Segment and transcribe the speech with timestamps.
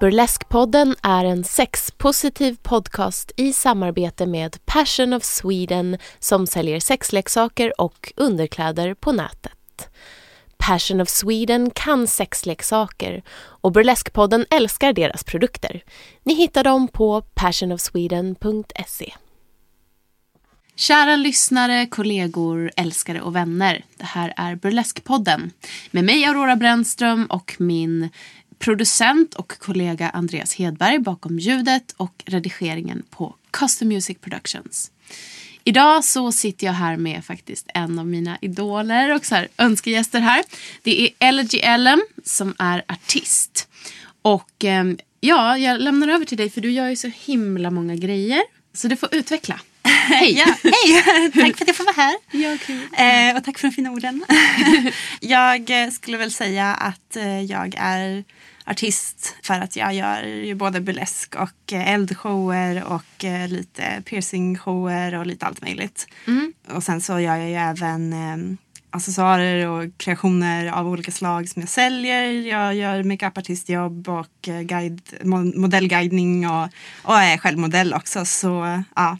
[0.00, 8.12] Burleskpodden är en sexpositiv podcast i samarbete med Passion of Sweden som säljer sexleksaker och
[8.16, 9.88] underkläder på nätet.
[10.56, 15.82] Passion of Sweden kan sexleksaker och Burleskpodden älskar deras produkter.
[16.22, 19.12] Ni hittar dem på passionofsweden.se.
[20.78, 23.84] Kära lyssnare, kollegor, älskare och vänner.
[23.96, 25.50] Det här är Burleskpodden
[25.90, 28.08] med mig Aurora Brännström och min
[28.58, 34.90] producent och kollega Andreas Hedberg bakom ljudet och redigeringen på Custom Music Productions.
[35.64, 40.20] Idag så sitter jag här med faktiskt en av mina idoler och så här önskegäster
[40.20, 40.44] här.
[40.82, 43.68] Det är Elegy Ellen som är artist.
[44.22, 44.84] Och eh,
[45.20, 48.42] ja, jag lämnar över till dig för du gör ju så himla många grejer.
[48.72, 49.60] Så du får utveckla.
[49.88, 50.32] Hej!
[50.38, 51.30] ja, hej!
[51.34, 52.16] tack för att jag får vara här.
[52.30, 52.88] Ja, kul.
[52.92, 54.24] Eh, och tack för de fina orden.
[55.20, 58.24] jag eh, skulle väl säga att eh, jag är
[58.64, 65.26] artist för att jag gör ju både burlesk och eh, eldshower och lite piercingshower och
[65.26, 66.06] lite allt möjligt.
[66.26, 66.52] Mm.
[66.68, 68.56] Och sen så gör jag ju även eh,
[68.90, 72.22] accessoarer och kreationer av olika slag som jag säljer.
[72.30, 76.68] Jag gör makeupartistjobb och eh, guide, mo- modellguidning och,
[77.02, 78.24] och är själv modell också.
[78.24, 79.18] Så ja,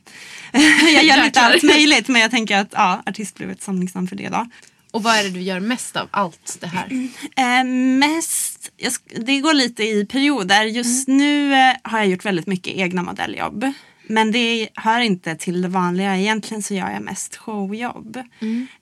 [0.95, 4.17] jag gör lite allt möjligt men jag tänker att ja, artist blev ett samlingsnamn för
[4.17, 4.47] det då.
[4.91, 6.89] Och vad är det du gör mest av allt det här?
[7.37, 7.65] Eh,
[7.99, 8.93] mest, jag,
[9.27, 10.65] det går lite i perioder.
[10.65, 13.73] Just nu eh, har jag gjort väldigt mycket egna modelljobb.
[14.09, 16.17] Men det hör inte till det vanliga.
[16.17, 18.19] Egentligen så gör jag mest showjobb.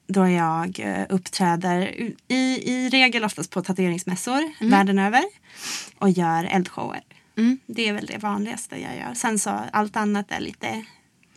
[0.07, 5.25] Då jag eh, uppträder i, i regel oftast på tatueringsmässor världen över.
[5.99, 7.01] Och gör eldshower.
[7.67, 9.15] Det är väl det vanligaste jag gör.
[9.15, 10.85] Sen så allt annat är lite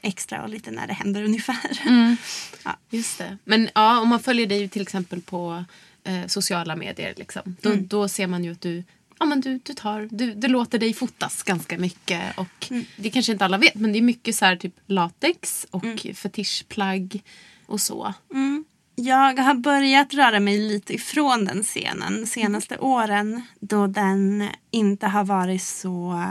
[0.02, 1.56] extra och lite när det händer ungefär.
[2.90, 3.38] Just det.
[3.44, 5.64] Men ja, om man följer dig till exempel på
[6.04, 7.14] eh, sociala medier.
[7.18, 8.84] Liksom, då, då ser man ju att du,
[9.20, 12.38] ja, men du, du, tar, du, du låter dig fotas ganska mycket.
[12.38, 15.86] Och Det kanske inte alla vet men det är mycket så här, typ latex och
[16.16, 17.24] fetischplagg
[17.66, 18.14] och så.
[18.96, 25.08] Jag har börjat röra mig lite ifrån den scenen de senaste åren då den inte
[25.08, 26.24] har varit så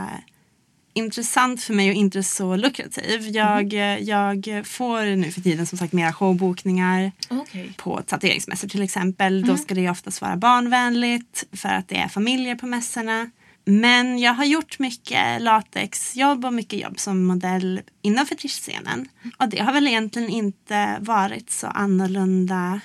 [0.93, 3.29] intressant för mig och inte så lukrativ.
[3.29, 7.73] Jag, eh, jag får nu för tiden som sagt mera showbokningar Okay.
[7.77, 9.45] på tatueringsmässor till exempel.
[9.45, 13.29] Då ska det ju oftast vara barnvänligt för att det är familjer på mässorna.
[13.65, 19.09] Men jag har gjort mycket latexjobb och mycket jobb som modell inom fetischscenen.
[19.37, 22.81] Och det har väl egentligen inte varit så annorlunda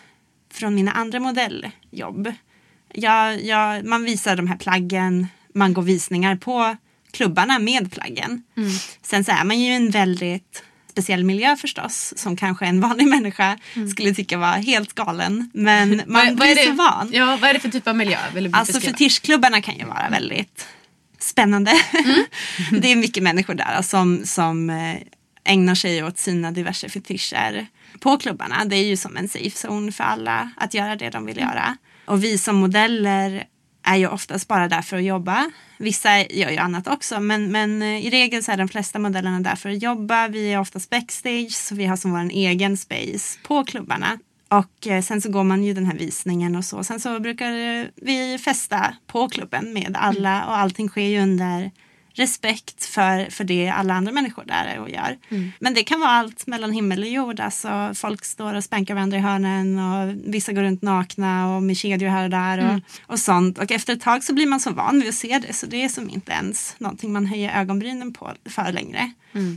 [0.52, 2.32] från mina andra modelljobb.
[2.92, 6.76] Jag, jag, man visar de här plaggen, man går visningar på
[7.14, 8.42] klubbarna med plaggen.
[9.02, 13.58] Sen så är man ju en väldigt speciell miljö förstås som kanske en vanlig människa
[13.90, 15.50] skulle tycka var helt galen.
[15.54, 17.10] Men man Vad- vad är blir så det- van.
[17.12, 18.18] Ja, vad är det för typ av miljö?
[18.34, 18.92] Vill du Alltså beskriva?
[18.98, 20.66] fetischklubbarna kan ju vara väldigt
[21.18, 21.72] spännande.
[22.80, 24.96] det är mycket människor där som, som eh,
[25.44, 27.66] ägnar sig åt sina diverse fetischer
[28.00, 28.64] på klubbarna.
[28.64, 31.76] Det är ju som en safe zone för alla att göra det de vill göra.
[32.06, 33.44] Och vi som modeller
[33.84, 35.50] är ju oftast bara där för att jobba.
[35.78, 39.40] Vissa gör ju annat också men, men eh, i regel så är de flesta modellerna
[39.40, 40.28] där för att jobba.
[40.28, 44.18] Vi är oftast backstage så vi har som vår egen space på klubbarna.
[44.48, 46.84] Och eh, sen så går man ju den här visningen och så.
[46.84, 51.70] Sen så brukar eh, vi festa på klubben med alla och allting sker ju under
[52.14, 55.18] respekt för, för det alla andra människor där är och gör.
[55.58, 57.40] Men det kan vara allt mellan himmel och jord.
[57.40, 61.76] Alltså, folk står och spankar varandra i hörnen och vissa går runt nakna och med
[61.76, 62.80] kedjor här och där och,
[63.12, 63.58] och sånt.
[63.58, 65.84] Och efter ett tag så blir man så van vid att se det så det
[65.84, 69.12] är som inte ens någonting man höjer ögonbrynen på för längre.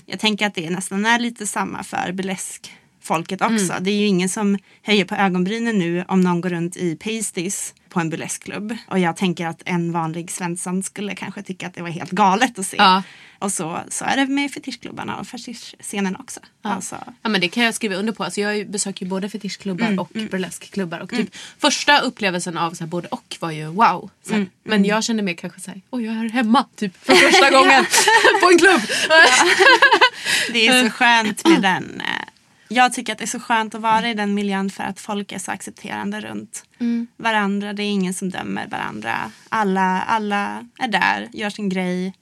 [0.05, 2.71] Jag tänker att det nästan är lite samma för burlesk
[3.07, 3.73] folket också.
[3.81, 7.73] Det är ju ingen som höjer på ögonbrynen nu om någon går runt i pasties
[7.89, 8.77] på en burleskklubb.
[8.87, 12.59] Och jag tänker att en vanlig svensson skulle kanske tycka att det var helt galet
[12.59, 12.77] att se.
[12.77, 13.03] Ja.
[13.39, 16.39] Och så, så är det med fetischklubbarna och fetischscenen också.
[16.61, 18.23] Alltså, Ja men det kan jag skriva under på.
[18.23, 20.99] Alltså, jag besöker ju både fetischklubbar och burleskklubbar.
[20.99, 24.09] Och typ, Första upplevelsen av så här, både och var ju wow.
[24.27, 24.47] Så här.
[24.63, 27.85] Men jag kände mer kanske såhär, oj jag är hemma typ för första gången
[28.41, 28.81] på en klubb.
[30.53, 32.27] det är så skönt med den, eh,
[32.67, 35.31] jag tycker att det är så skönt att vara i den miljön för att folk
[35.31, 36.63] är så accepterande runt
[37.17, 37.73] varandra.
[37.73, 39.31] Det är ingen som dömer varandra.
[39.49, 42.13] Alla, alla är där, gör sin grej.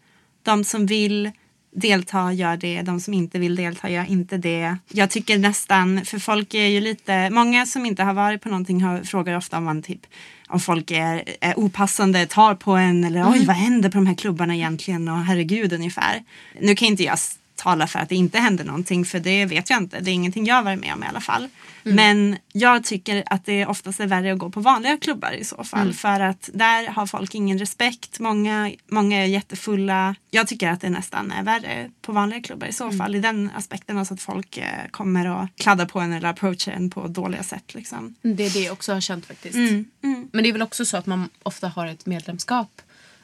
[0.44, 1.32] De som vill
[1.76, 4.78] delta gör det, de som inte vill delta gör inte det.
[4.90, 8.84] Jag tycker nästan, för folk är ju lite, många som inte har varit på någonting
[8.84, 10.08] har, frågar ofta om man typ
[10.48, 14.16] om folk är, är opassande, tar på en eller oj vad händer på de här
[14.16, 16.24] klubbarna egentligen och herregud ungefär.
[16.62, 17.20] Nu kan inte jag
[17.58, 20.00] s- tala för att det inte händer någonting för det vet jag inte.
[20.00, 21.48] Det är ingenting jag varit med om i alla fall.
[21.84, 25.64] Men jag tycker att det oftast är värre att gå på vanliga klubbar i så
[25.64, 25.94] fall.
[25.94, 28.20] För att där har folk ingen respekt.
[28.20, 30.16] Många, många är jättefulla.
[30.32, 33.16] Jag tycker att det nästan är värre på vanliga klubbar i så fall.
[33.16, 33.98] I den aspekten.
[33.98, 37.74] Alltså att folk eh, kommer och kladdar på en eller approachar en på dåliga sätt.
[37.74, 38.16] Liksom.
[38.22, 39.56] Det är det jag också har känt faktiskt.
[39.56, 40.28] Mm, mm.
[40.34, 42.82] Men det är väl också så att man ofta har ett medlemskap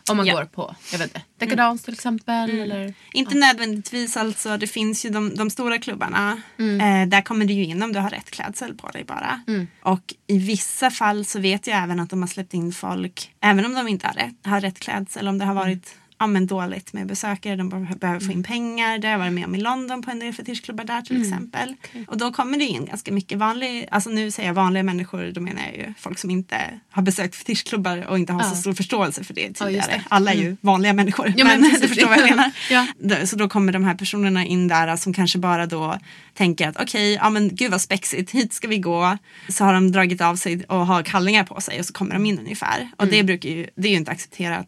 [0.10, 0.34] om man Ja.
[0.34, 2.60] går på jag vet inte, dekadans till exempel.
[2.60, 4.58] Eller, Inte nödvändigtvis alltså.
[4.58, 6.42] Det finns ju de, de stora klubbarna.
[6.58, 9.42] Eh, där kommer du ju in om du har rätt klädsel på dig bara.
[9.84, 13.32] Och i vissa fall så vet jag även att de har släppt in folk.
[13.42, 15.28] Även om de inte har rätt, har rätt klädsel.
[15.28, 17.56] Om det har varit ja, men dåligt med besökare.
[17.56, 18.98] De be- behöver få in pengar.
[18.98, 21.76] Det har jag varit med om i London på en del fetischklubbar där till exempel.
[22.08, 25.32] Och då kommer det in ganska mycket vanlig, alltså nu säger jag vanliga människor.
[25.32, 26.58] Då menar jag ju folk som inte
[26.92, 28.50] har besökt fetischklubbar och inte har Ja.
[28.50, 29.88] så stor förståelse för det Ja, tidigare.
[29.92, 30.04] det.
[30.10, 31.34] Alla är ju vanliga människor.
[31.38, 32.52] Ja, men men du förstår vad jag menar.
[32.72, 32.88] Ja.
[33.26, 35.98] Så då kommer de här personerna in där som kanske bara då
[36.34, 39.18] tänker att okej, ja men gud vad spexigt, hit ska vi gå.
[39.50, 42.26] Så har de dragit av sig och har kallingar på sig och så kommer de
[42.26, 42.90] in ungefär.
[42.98, 44.68] Och det brukar ju, det är ju inte accepterat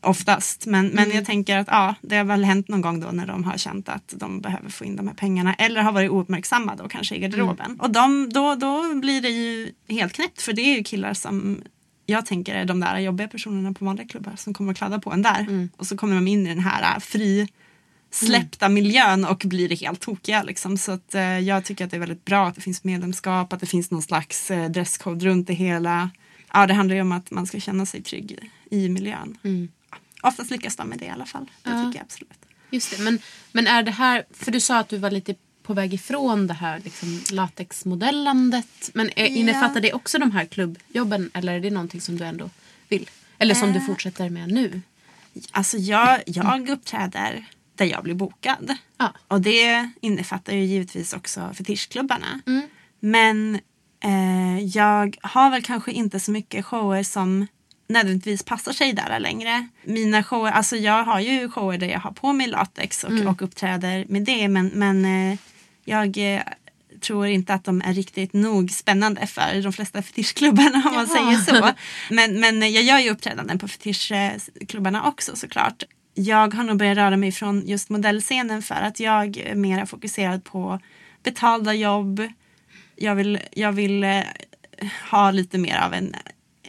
[0.00, 0.66] oftast.
[0.66, 3.44] Men, men jag tänker att ja, det har väl hänt någon gång då när de
[3.44, 5.54] har känt att de behöver få in de här pengarna.
[5.54, 7.80] Eller har varit ouppmärksamma då kanske i garderoben.
[7.80, 11.62] Och de, då, då blir det ju helt knäppt för det är ju killar som
[12.06, 15.12] jag tänker är de där jobbiga personerna på vanliga klubbar som kommer att kladda på
[15.12, 15.68] en där.
[15.76, 17.48] Och så kommer de in i den här äh, fri
[18.10, 20.42] släppta miljön och blir helt tokiga.
[20.42, 20.76] Liksom.
[20.76, 23.60] Så att, eh, jag tycker att det är väldigt bra att det finns medlemskap, att
[23.60, 26.10] det finns någon slags eh, dresscode runt det hela.
[26.52, 29.38] Ja, det handlar ju om att man ska känna sig trygg i miljön.
[30.22, 31.50] Oftast lyckas de med det i alla fall.
[31.62, 31.84] Det Ja.
[31.84, 32.38] tycker jag absolut.
[32.70, 33.18] Just det, men,
[33.52, 36.54] men är det här, för du sa att du var lite på väg ifrån det
[36.54, 38.90] här liksom, latexmodellandet.
[38.94, 39.26] Men är, Ja.
[39.26, 42.50] innefattar det också de här klubbjobben eller är det någonting som du ändå
[42.88, 43.10] vill?
[43.38, 43.86] Eller som du Eh.
[43.86, 44.80] fortsätter med nu?
[45.52, 47.44] Alltså jag, jag uppträder
[47.74, 48.76] där jag blir bokad.
[48.98, 49.12] Ja.
[49.28, 52.40] Och det innefattar ju givetvis också fetischklubbarna.
[52.46, 52.62] Mm.
[53.00, 53.54] Men
[54.04, 57.46] eh, jag har väl kanske inte så mycket shower som
[57.90, 59.68] nödvändigtvis passar sig där längre.
[59.84, 63.42] Mina shower, alltså jag har ju shower där jag har på mig latex och, och
[63.42, 65.38] uppträder med det men, men eh,
[65.84, 66.42] jag eh,
[67.00, 71.36] tror inte att de är riktigt nog spännande för de flesta fetischklubbarna om man Jaha.
[71.36, 71.70] säger så.
[72.14, 75.82] Men, men jag gör ju uppträdanden på fetischklubbarna också såklart.
[76.14, 80.44] Jag har nog börjat röra mig från just modellscenen för att jag är mer fokuserad
[80.44, 80.80] på
[81.22, 82.22] betalda jobb.
[82.96, 84.22] Jag vill, jag vill eh,
[85.10, 86.14] ha lite mer av en,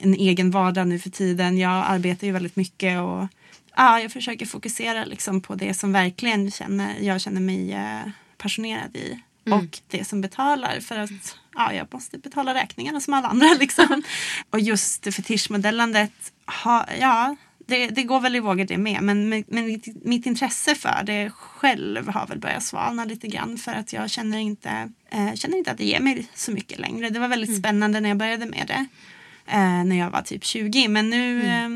[0.02, 1.58] en egen vardag nu för tiden.
[1.58, 3.28] Jag arbetar ju väldigt mycket och
[3.76, 8.96] ja, jag försöker fokusera liksom på det som verkligen känner, jag känner mig eh, passionerad
[8.96, 9.20] i.
[9.52, 13.48] Och det som betalar för att ja, jag måste betala räkningarna som alla andra.
[13.60, 14.04] Liksom.
[14.50, 16.34] och just fetischmodellandet,
[16.64, 19.02] ha, ja, det, det går väl i vågor det med.
[19.02, 23.58] Men, men, mitt, mitt intresse för det själv har väl börjat svalna lite grann.
[23.58, 27.10] För att jag känner inte, eh, känner inte att det ger mig så mycket längre.
[27.10, 28.86] Det var väldigt spännande när jag började med det.
[29.52, 30.88] Eh, när jag var typ 20.
[30.88, 31.70] Men nu, eh,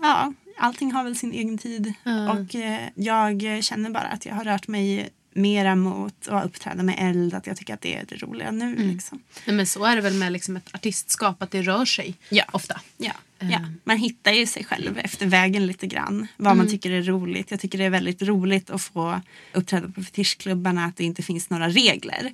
[0.00, 1.92] ja, allting har väl sin egen tid.
[2.04, 2.32] Ja.
[2.32, 6.94] Och eh, jag känner bara att jag har rört mig mera mot att uppträda med
[6.98, 7.34] eld.
[7.34, 8.76] Att jag tycker att det är det roliga nu.
[8.76, 9.22] Liksom.
[9.46, 12.44] Nej, men så är det väl med liksom ett artistskap att det rör sig Ja.
[12.52, 12.80] ofta.
[12.96, 13.50] Ja, Eh.
[13.50, 13.58] ja.
[13.84, 16.26] Man hittar ju sig själv efter vägen lite grann.
[16.36, 17.50] Vad man tycker är roligt.
[17.50, 19.20] Jag tycker det är väldigt roligt att få
[19.52, 20.84] uppträda på fetischklubbarna.
[20.84, 22.32] Att det inte finns några regler.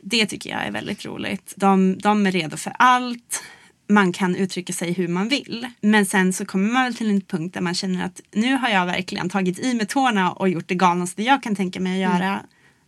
[0.00, 1.52] Det tycker jag är väldigt roligt.
[1.56, 3.42] De, de är redo för allt.
[3.88, 5.66] Man kan uttrycka sig hur man vill.
[5.80, 8.68] Men sen så kommer man väl till en punkt där man känner att nu har
[8.68, 12.12] jag verkligen tagit i med tårna och gjort det galnaste jag kan tänka mig att
[12.12, 12.40] göra.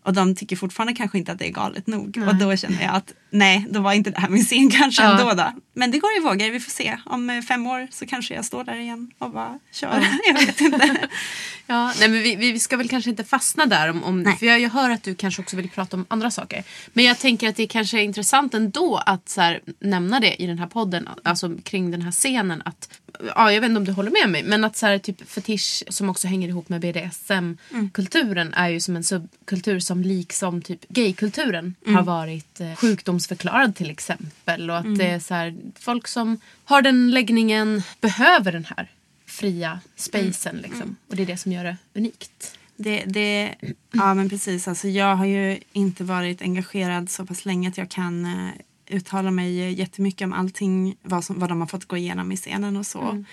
[0.02, 2.24] Och de tycker fortfarande kanske inte att det är galet nog.
[2.28, 5.21] Och då känner jag att nej, då var inte det här min scen kanske Ja.
[5.21, 5.35] ändå.
[5.35, 5.52] Då.
[5.73, 6.97] Men det går i vågor, vi får se.
[7.06, 10.06] Om eh, fem år så kanske jag står där igen och bara kör.
[10.26, 10.97] jag vet inte.
[11.68, 13.90] Ja, nej, men vi, vi ska väl kanske inte fastna där.
[13.90, 16.64] Om, om, för jag, jag hör att du kanske också vill prata om andra saker.
[16.92, 20.47] Men jag tänker att det kanske är intressant ändå att så här, nämna det i
[20.47, 21.09] den här podden.
[21.23, 22.62] Alltså kring den här scenen.
[22.64, 22.88] Att,
[23.37, 24.42] ja, jag vet inte om du håller med mig.
[24.45, 28.97] Men att så här, typ fetisch som också hänger ihop med BDSM-kulturen är ju som
[28.97, 32.75] en subkultur som liksom typ gaykulturen har varit eh,
[33.16, 34.70] sjukdomsförklarad till exempel.
[34.70, 38.90] Och att det är så här, folk som har den läggningen behöver den här
[39.26, 40.56] fria spacen.
[40.56, 40.96] Liksom.
[41.08, 42.58] Och det är det som gör det unikt.
[42.76, 43.54] Det, det,
[43.92, 47.90] ja men precis, alltså jag har ju inte varit engagerad så pass länge att jag
[47.90, 48.50] kan uh,
[48.87, 52.76] uttala mig jättemycket om allting, vad, som, vad de har fått gå igenom i scenen
[52.76, 53.00] och så.
[53.00, 53.25] Mm.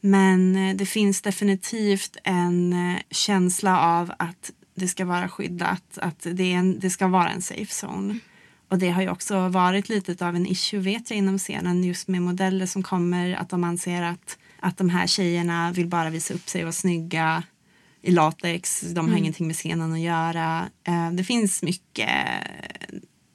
[0.00, 6.26] Men uh, det finns definitivt en uh, känsla av att det ska vara skyddat, att
[6.32, 8.18] det, en, det ska vara en safe zone.
[8.70, 12.08] Och det har ju också varit lite av en issue vet jag inom scenen just
[12.08, 16.34] med modeller som kommer att de anser att, att de här tjejerna vill bara visa
[16.34, 17.42] upp sig och vara snygga
[18.02, 19.18] i latex, de har mm.
[19.18, 20.68] ingenting med scenen att göra.
[20.88, 22.10] Uh, det finns mycket,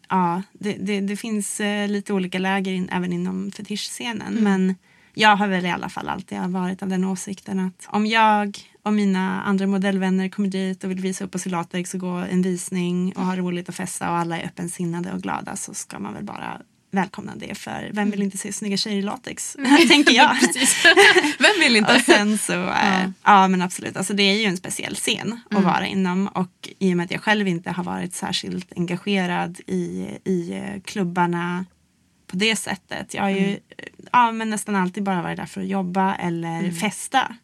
[0.09, 4.43] ja det, det, det finns uh, lite olika läger in, även inom fetischscenen mm.
[4.43, 4.75] men
[5.13, 8.93] jag har väl i alla fall alltid varit av den åsikten att om jag och
[8.93, 12.41] mina andra modellvänner kommer dit och vill visa upp oss i latex och gå en
[12.41, 16.13] visning och ha roligt och festa och alla är öppensinnade och glada så ska man
[16.13, 16.61] väl bara
[16.91, 19.57] välkomna det för vem vill inte se snygga tjejer i latex?
[19.65, 19.87] Mm.
[19.87, 20.37] tänker jag.
[21.39, 21.95] vem vill inte?
[21.95, 23.01] och sen så, ja.
[23.01, 23.47] Äh, ja.
[23.47, 25.63] men absolut, alltså det är ju en speciell scen att mm.
[25.63, 30.09] vara inom och i och med att jag själv inte har varit särskilt engagerad i,
[30.23, 31.65] i eh, klubbarna
[32.27, 33.13] på det sättet.
[33.13, 33.59] Jag har ju mm.
[34.11, 36.75] ja, men nästan alltid bara varit där för att jobba eller mm.
[36.75, 37.35] festa.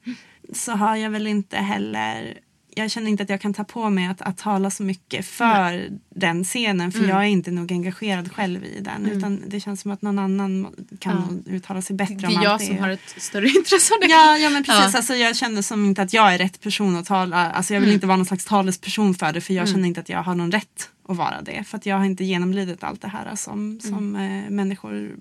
[0.52, 2.40] Så har jag väl inte heller
[2.76, 5.72] jag känner inte att jag kan ta på mig att, att tala så mycket för
[5.72, 5.92] Nej.
[6.10, 7.10] den scenen för mm.
[7.10, 9.18] jag är inte nog engagerad själv i den mm.
[9.18, 10.68] utan det känns som att någon annan
[11.00, 11.54] kan ja.
[11.54, 12.46] uttala sig bättre om allt det.
[12.46, 14.08] är jag som har ett större intresse av det.
[14.08, 14.94] Ja, ja men precis.
[14.94, 14.98] Ja.
[14.98, 17.52] Alltså, jag känner som inte att jag är rätt person att tala.
[17.52, 17.96] Alltså, jag vill mm.
[17.96, 19.74] inte vara någon slags talesperson för det för jag mm.
[19.74, 21.64] känner inte att jag har någon rätt att vara det.
[21.64, 23.80] För att jag har inte genomlidit allt det här som, mm.
[23.80, 25.16] som äh, människor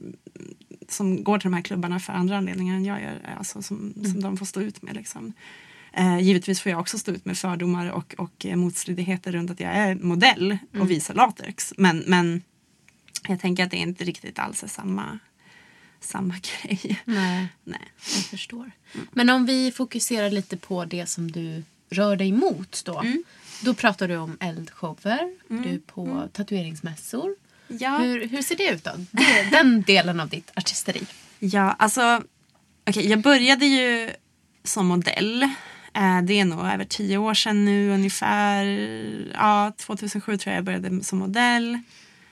[0.92, 3.34] som går till de här klubbarna för andra anledningar än jag gör.
[3.38, 4.20] Alltså, som, som mm.
[4.20, 4.94] de får stå ut med.
[4.94, 5.32] Liksom.
[5.92, 9.60] Eh, givetvis får jag också stå ut med fördomar och, och eh, motstridigheter runt att
[9.60, 10.88] jag är modell och mm.
[10.88, 11.74] visar latex.
[11.76, 12.42] Men, men
[13.28, 15.18] jag tänker att det inte riktigt alls är samma,
[16.00, 17.00] samma grej.
[17.04, 17.92] Nej, Nej.
[18.14, 18.70] jag förstår.
[18.94, 19.06] Mm.
[19.12, 23.00] Men om vi fokuserar lite på det som du rör dig mot då.
[23.00, 23.24] Mm.
[23.62, 25.62] Då pratar du om eldshower, mm.
[25.62, 26.28] du på mm.
[26.28, 27.36] tatueringsmässor.
[27.78, 27.98] Ja.
[27.98, 28.90] Hur, hur ser det ut då?
[29.10, 31.02] Det, den delen av ditt artisteri.
[31.38, 32.22] Ja, alltså
[32.88, 34.10] okay, jag började ju
[34.64, 35.48] som modell
[35.94, 38.64] Eh, det är nog över tio år sedan nu ungefär.
[39.34, 41.78] Ja, 2007 tror jag jag började som modell.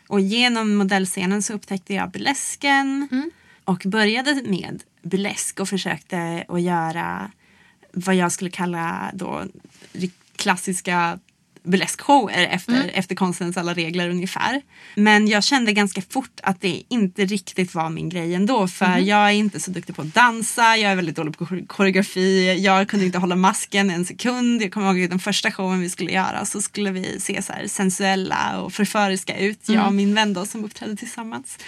[0.09, 3.30] Och genom modellscenen så upptäckte jag burlesken mm.
[3.64, 7.30] och började med burlesk och försökte att göra
[7.92, 9.45] vad jag skulle kalla då
[10.37, 11.18] klassiska
[11.62, 12.91] burleskshower efter, mm.
[12.95, 14.62] efter konstens alla regler ungefär.
[14.95, 19.07] Men jag kände ganska fort att det inte riktigt var min grej ändå för mm.
[19.07, 22.88] jag är inte så duktig på att dansa, jag är väldigt dålig på koreografi, jag
[22.88, 24.62] kunde inte hålla masken en sekund.
[24.62, 28.61] Jag kommer ihåg den första showen vi skulle göra så skulle vi se så sensuella
[28.61, 29.97] och förföriska ut, jag och mm.
[29.97, 31.59] min vän då som uppträdde tillsammans.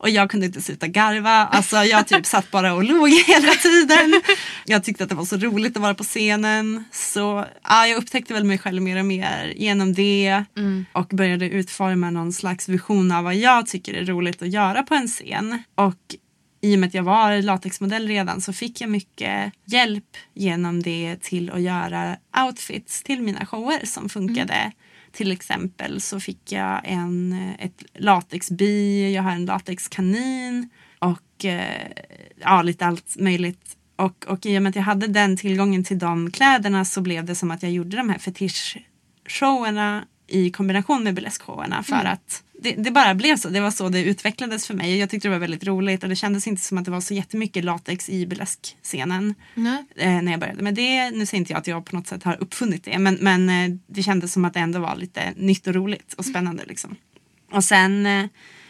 [0.00, 1.30] Och jag kunde inte sluta garva.
[1.30, 4.22] Alltså jag typ satt bara och log hela tiden.
[4.66, 6.84] Jag tyckte att det var så roligt att vara på scenen.
[6.92, 10.44] Så ja, jag upptäckte väl mig själv mer och mer genom det.
[10.56, 10.86] Mm.
[10.92, 14.94] Och började utforma någon slags vision av vad jag tycker är roligt att göra på
[14.94, 15.62] en scen.
[15.74, 16.14] Och
[16.62, 21.16] i och med att jag var latexmodell redan så fick jag mycket hjälp genom det
[21.20, 22.16] till att göra
[22.46, 24.54] outfits till mina shower som funkade.
[24.54, 24.72] Mm.
[25.12, 31.90] Till exempel så fick jag en, ett latexbi, jag har en latexkanin och eh,
[32.40, 33.76] ja, lite allt möjligt.
[33.96, 37.24] Och, och i och med att jag hade den tillgången till de kläderna så blev
[37.24, 42.12] det som att jag gjorde de här fetischshowerna i kombination med burleskshowerna för mm.
[42.12, 43.48] att det, det, bara blev så.
[43.48, 44.98] Det var så det utvecklades för mig.
[44.98, 47.14] Jag tyckte det var väldigt roligt och det kändes inte som att det var så
[47.14, 49.34] jättemycket latex i burleskscenen
[49.96, 51.10] eh, när jag började med det.
[51.10, 53.76] Nu säger inte jag att jag på något sätt har uppfunnit det men, men eh,
[53.86, 56.64] det kändes som att det ändå var lite nytt och roligt och spännande.
[56.66, 56.96] Liksom.
[57.52, 58.26] Och sen eh,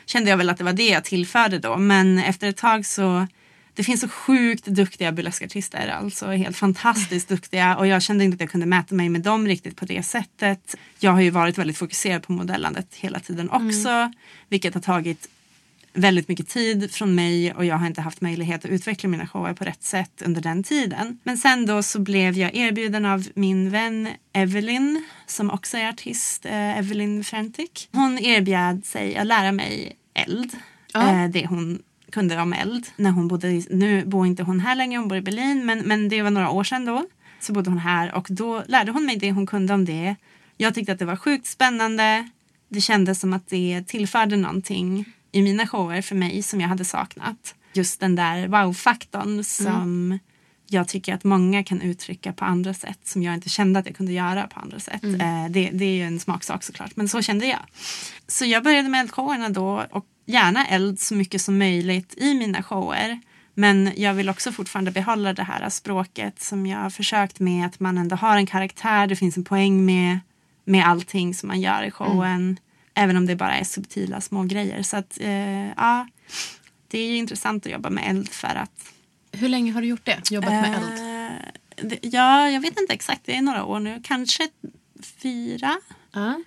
[0.07, 3.27] kände jag väl att det var det jag tillförde då men efter ett tag så
[3.75, 8.41] det finns så sjukt duktiga burleskartister, alltså helt fantastiskt duktiga och jag kände inte att
[8.41, 10.77] jag kunde mäta mig med dem riktigt på det sättet.
[10.99, 14.13] Jag har ju varit väldigt fokuserad på modellandet hela tiden också, mm.
[14.49, 15.29] vilket har tagit
[15.93, 19.55] väldigt mycket tid från mig och jag har inte haft möjlighet att utveckla mina shower
[19.55, 21.19] på rätt sätt under den tiden.
[21.23, 26.47] Men sen då så blev jag erbjuden av min vän Evelyn som också är artist,
[26.47, 27.89] eh, Evelyn Frantic.
[27.93, 30.53] Hon erbjöd sig att lära mig eld.
[30.93, 31.25] Ja.
[31.25, 34.99] Eh, det hon kunde om eld när hon bodde, nu bor inte hon här längre,
[34.99, 37.07] hon bor i Berlin men, men det var några år sedan då.
[37.41, 40.17] Så bodde hon här och då lärde hon mig det hon kunde om det.
[40.57, 42.29] Jag tyckte att det var sjukt spännande.
[42.69, 46.85] Det kändes som att det tillförde någonting i mina shower för mig som jag hade
[46.85, 47.55] saknat.
[47.73, 50.19] Just den där wow-faktorn som mm.
[50.67, 53.97] jag tycker att många kan uttrycka på andra sätt som jag inte kände att jag
[53.97, 55.03] kunde göra på andra sätt.
[55.03, 55.21] Mm.
[55.21, 57.61] Eh, det, det, är ju en smaksak såklart men så kände jag.
[58.27, 62.63] Så jag började med eldshowerna då och gärna eld så mycket som möjligt i mina
[62.63, 63.21] shower.
[63.55, 67.67] Men jag vill också fortfarande behålla det här språket som jag har försökt med.
[67.67, 70.19] Att man ändå har en karaktär, det finns en poäng med,
[70.65, 72.59] med allting som man gör i showen.
[72.95, 74.83] Även om det bara är subtila små grejer.
[74.83, 76.07] Så att eh, ja,
[76.89, 78.93] det är ju intressant att jobba med eld för att
[79.33, 80.31] Hur länge har du gjort det?
[80.31, 81.33] Jobbat med eld?
[81.33, 83.21] Eh, det- Ja, jag vet inte exakt.
[83.25, 84.01] Det är några år nu.
[84.05, 84.49] Kanske
[85.23, 85.77] fyra
[86.13, 86.41] Ja.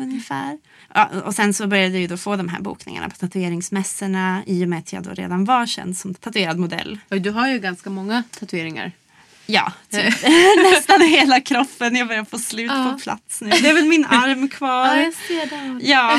[0.00, 0.58] Ungefär.
[0.94, 4.64] Ja, och sen så började jag ju då få de här bokningarna på tatueringsmässorna i
[4.64, 6.98] och med att jag då redan var känd som tatuerad modell.
[7.08, 8.92] Och du har ju ganska många tatueringar.
[9.46, 10.14] Ja, typ.
[10.72, 11.96] nästan hela kroppen.
[11.96, 12.92] Jag börjar få slut Ja.
[12.92, 13.50] på plats nu.
[13.50, 15.12] Det är väl min arm kvar.
[15.28, 15.46] ser
[15.80, 15.86] det.
[15.86, 16.18] Ja,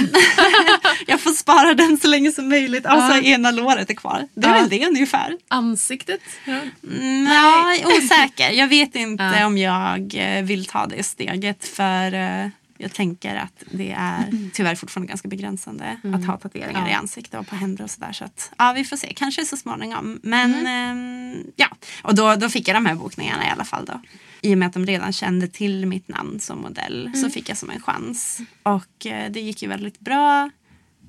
[1.08, 2.86] jag får spara den så länge som möjligt.
[2.86, 3.22] Alltså Ja.
[3.24, 4.28] ena låret är kvar.
[4.34, 4.60] Det är Ja.
[4.62, 5.38] väl det ungefär.
[5.48, 6.22] Ansiktet?
[6.46, 6.60] Ja.
[6.92, 8.50] Mm, Nej, osäker.
[8.52, 9.46] Jag vet inte Ja.
[9.46, 12.48] om jag eh, vill ta det steget för eh,
[12.82, 16.90] jag tänker att det är tyvärr fortfarande ganska begränsande att ha tatueringar Mm.
[16.92, 16.96] Ja.
[16.98, 18.12] i ansikte och på händer och sådär.
[18.12, 19.14] Så att, ja, vi får se.
[19.16, 20.20] Kanske så småningom.
[20.24, 20.66] Men Mm.
[20.66, 21.68] ehm, ja,
[22.04, 24.02] och då, då fick jag de här bokningarna i alla fall då.
[24.42, 27.16] I och med att de redan kände till mitt namn som modell Mm.
[27.22, 28.40] så fick jag som en chans.
[28.64, 30.50] Och eh, det gick ju väldigt bra.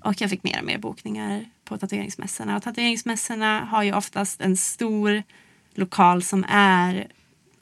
[0.05, 2.57] Och jag fick mer och mer bokningar på tatueringsmässorna.
[2.57, 5.23] Och tatueringsmässorna har ju oftast en stor
[5.75, 7.07] lokal som är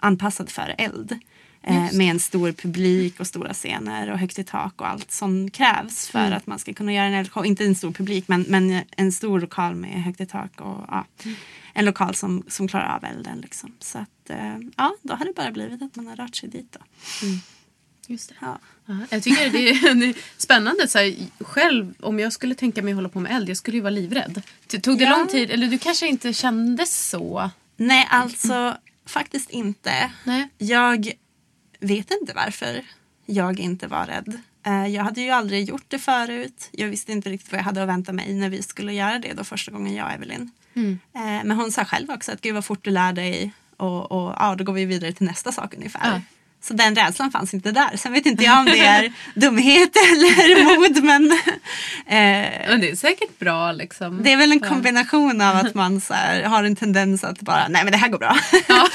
[0.00, 1.18] anpassad för eld.
[1.62, 5.50] Eh, med en stor publik och stora scener och högt i tak och allt som
[5.50, 6.32] krävs för Mm.
[6.32, 7.46] att man ska kunna göra en eldshow.
[7.46, 11.04] Inte en stor publik men, men en stor lokal med högt i tak och ja,
[11.24, 11.36] Mm.
[11.74, 13.40] en lokal som, som klarar av elden.
[13.40, 13.72] Liksom.
[13.80, 16.72] Så att, eh, ja, då har det bara blivit att man har rört sig dit.
[16.72, 16.80] Då.
[18.06, 18.34] Just det.
[18.40, 18.58] Ja.
[18.86, 20.88] Ja, jag tycker det är, det är spännande.
[20.88, 23.76] Så här, själv, om jag skulle tänka mig att hålla på med eld, jag skulle
[23.76, 24.42] ju vara livrädd.
[24.82, 25.10] Tog det Ja.
[25.18, 25.50] lång tid?
[25.50, 27.50] Eller du kanske inte kände så?
[27.76, 28.76] Nej, alltså
[29.06, 30.10] faktiskt inte.
[30.24, 30.48] Nej.
[30.58, 31.12] Jag
[31.80, 32.84] vet inte varför
[33.26, 34.38] jag inte var rädd.
[34.66, 36.68] Eh, Jag hade ju aldrig gjort det förut.
[36.72, 39.32] Jag visste inte riktigt vad jag hade att vänta mig när vi skulle göra det
[39.32, 40.50] då första gången jag och Evelyn.
[40.74, 40.98] Mm.
[41.14, 44.34] Eh, Men hon sa själv också att gud vad fort du lär dig och, och
[44.38, 46.00] ja, då går vi vidare till nästa sak ungefär.
[46.14, 46.20] Ja.
[46.62, 47.96] Så den rädslan fanns inte där.
[47.96, 51.32] Sen vet inte jag om det är dumhet eller mod men
[52.06, 54.22] eh, det är säkert bra liksom.
[54.22, 57.68] det är väl en kombination av att man så här, har en tendens att bara,
[57.68, 58.36] nej men det här går bra.
[58.68, 58.88] Ja.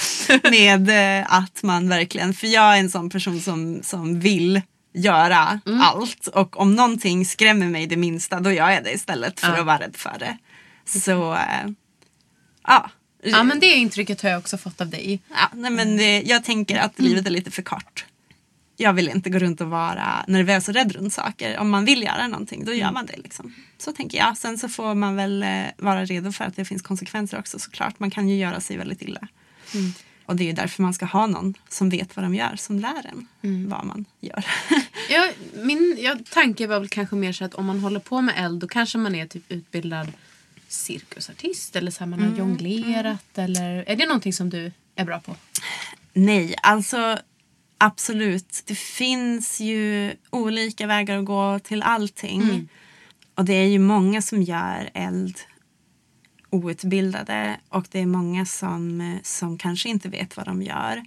[0.51, 4.61] Med eh, att man verkligen, för jag är en sån person som, som vill
[4.93, 5.81] göra Mm.
[5.81, 9.59] allt och om någonting skrämmer mig det minsta då gör jag det istället för Ja.
[9.59, 10.37] att vara rädd för det.
[10.99, 11.69] Så eh,
[12.67, 12.89] ja.
[13.31, 15.19] Ja, men det intrycket har jag också fått av dig.
[15.29, 17.09] Ja, nej, men det, jag tänker att Mm.
[17.09, 18.05] livet är lite för kort.
[18.77, 21.57] Jag vill inte gå runt och vara nervös och rädd runt saker.
[21.59, 22.81] Om man vill göra någonting, då Mm.
[22.81, 23.17] gör man det.
[23.17, 23.53] Liksom.
[23.77, 24.37] Så tänker jag.
[24.37, 27.99] Sen så får man väl eh, vara redo för att det finns konsekvenser också såklart.
[27.99, 29.27] Man kan ju göra sig väldigt illa.
[29.73, 29.93] Mm.
[30.25, 32.79] Och det är ju därför man ska ha någon som vet vad de gör, som
[32.79, 33.69] lär en Mm.
[33.69, 34.45] vad man gör.
[35.09, 35.29] Ja,
[35.63, 38.59] min ja, tanke var väl kanske mer så att om man håller på med eld
[38.59, 40.11] då kanske man är typ utbildad
[40.75, 45.19] cirkusartist eller så här man har jonglerat eller är det någonting som du är bra
[45.19, 45.35] på?
[46.13, 47.19] Nej, alltså
[47.77, 48.63] absolut.
[48.65, 52.41] Det finns ju olika vägar att gå till allting.
[52.41, 52.67] Mm.
[53.35, 55.39] Och det är ju många som gör eld
[56.49, 61.05] outbildade och det är många som, eh, som kanske inte vet vad de gör.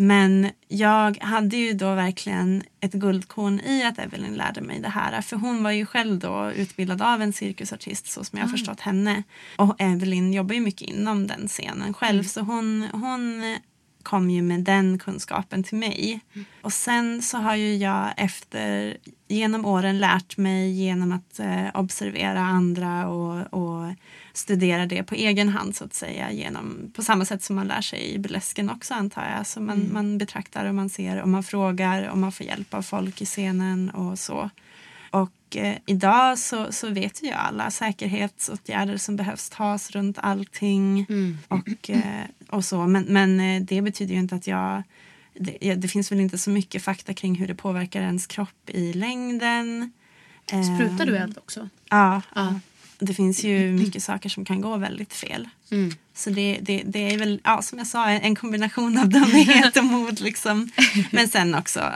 [0.00, 5.20] Men jag hade ju då verkligen ett guldkorn i att Evelyn lärde mig det här.
[5.20, 8.80] För hon var ju själv då utbildad av en cirkusartist så som jag har förstått
[8.80, 9.22] henne.
[9.56, 13.56] Och Evelyn jobbar ju mycket inom den scenen själv så hon, hon
[14.02, 16.20] kom ju med den kunskapen till mig.
[16.62, 18.96] Och sen så har ju jag efter
[19.28, 23.94] genom åren lärt mig genom att eh, observera andra och, och
[24.32, 26.32] studera det på egen hand så att säga.
[26.32, 29.46] Genom, på samma sätt som man lär sig i burlesken också antar jag.
[29.46, 32.82] Så man, man betraktar och man ser och man frågar och man får hjälp av
[32.82, 34.50] folk i scenen och så.
[35.10, 41.06] Och eh, idag så, så vet ju alla säkerhetsåtgärder som behövs tas runt allting.
[41.48, 42.86] Och, eh, och så.
[42.86, 44.82] Men, men eh, det betyder ju inte att jag...
[45.34, 48.92] Det, det finns väl inte så mycket fakta kring hur det påverkar ens kropp i
[48.92, 49.92] längden.
[50.46, 51.68] Sprutar du eld också?
[51.90, 52.22] Ja.
[52.34, 52.60] Ja.
[52.98, 55.48] Det finns ju mycket saker som kan gå väldigt fel.
[55.70, 55.94] Mm.
[56.14, 59.84] Så det, det, det är väl, ja, som jag sa, en kombination av dumhet och
[59.84, 60.20] mod.
[60.20, 60.70] Liksom.
[61.10, 61.92] Men sen också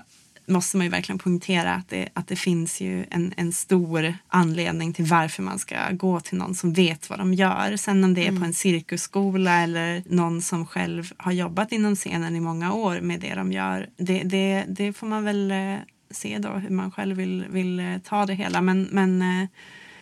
[0.47, 4.93] måste man ju verkligen poängtera att det, att det finns ju en, en stor anledning
[4.93, 7.77] till varför man ska gå till någon som vet vad de gör.
[7.77, 12.37] Sen om det är på en cirkusskola eller någon som själv har jobbat inom scenen
[12.37, 13.89] i många år med det de gör.
[13.97, 15.77] Det, det, det får man väl eh,
[16.11, 18.61] se då hur man själv vill, vill eh, ta det hela.
[18.61, 19.49] Men, men eh,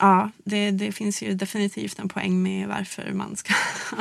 [0.03, 3.55] Ja, det, det finns ju definitivt en poäng med varför man ska,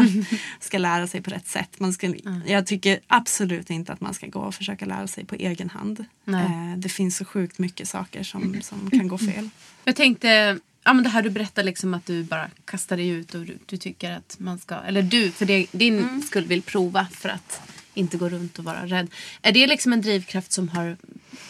[0.59, 1.79] ska lära sig på rätt sätt.
[1.79, 2.13] Man ska,
[2.45, 6.05] Jag tycker absolut inte att man ska gå och försöka lära sig på egen hand.
[6.25, 6.45] Nej.
[6.45, 9.49] Eh, det finns så sjukt mycket saker som, som kan gå fel.
[9.83, 13.35] Jag tänkte, ja, men det här du berättar liksom att du bara kastar dig ut
[13.35, 16.21] och du, du tycker att man ska, eller du för det, din Mm.
[16.21, 17.61] skull vill prova för att
[17.93, 19.11] inte gå runt och vara rädd.
[19.41, 20.97] Är det liksom en drivkraft som har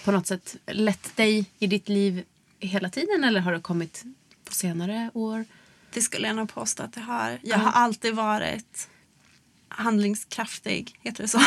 [0.04, 2.24] på något sätt lett dig i ditt liv
[2.60, 4.04] hela tiden eller har det kommit
[4.52, 5.46] på senare år?
[5.94, 7.40] Det skulle jag nog påstå att det har.
[7.44, 8.88] Jag har alltid varit
[9.68, 11.42] handlingskraftig, heter det så?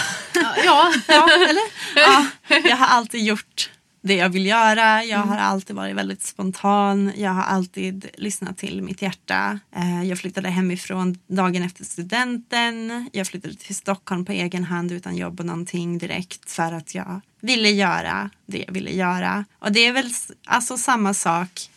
[0.65, 1.63] Ja, ja, eller?
[1.97, 2.27] Ja,
[2.65, 3.71] jag har alltid gjort
[4.03, 5.05] det jag vill göra.
[5.05, 7.13] Jag har alltid varit väldigt spontan.
[7.17, 9.59] Jag har alltid lyssnat till mitt hjärta.
[9.77, 13.09] Eh, Jag flyttade hemifrån dagen efter studenten.
[13.13, 17.21] Jag flyttade till Stockholm på egen hand utan jobb och någonting direkt för att jag
[17.41, 19.45] ville göra det jag ville göra.
[19.59, 20.11] Och det är väl
[20.47, 21.71] alltså samma sak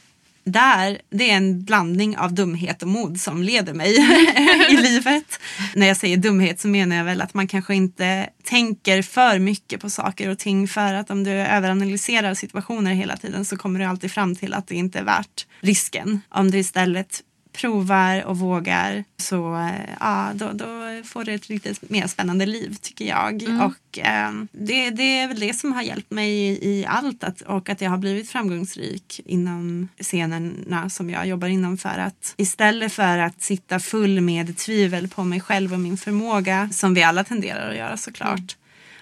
[0.51, 3.95] där, det är en blandning av dumhet och mod som leder mig
[4.69, 5.39] i livet.
[5.75, 9.81] När jag säger dumhet så menar jag väl att man kanske inte tänker för mycket
[9.81, 13.85] på saker och ting för att om du överanalyserar situationer hela tiden så kommer du
[13.85, 16.21] alltid fram till att det inte är värt risken.
[16.29, 17.21] Om du istället
[17.57, 20.67] provar och vågar så eh, ja, då, då
[21.05, 23.43] får du ett lite mer spännande liv tycker jag.
[23.61, 27.41] Och eh, det, det är väl det som har hjälpt mig i, i allt att,
[27.41, 32.93] och att jag har blivit framgångsrik inom scenerna som jag jobbar inom för att istället
[32.93, 37.23] för att sitta full med tvivel på mig själv och min förmåga som vi alla
[37.23, 38.55] tenderar att göra såklart.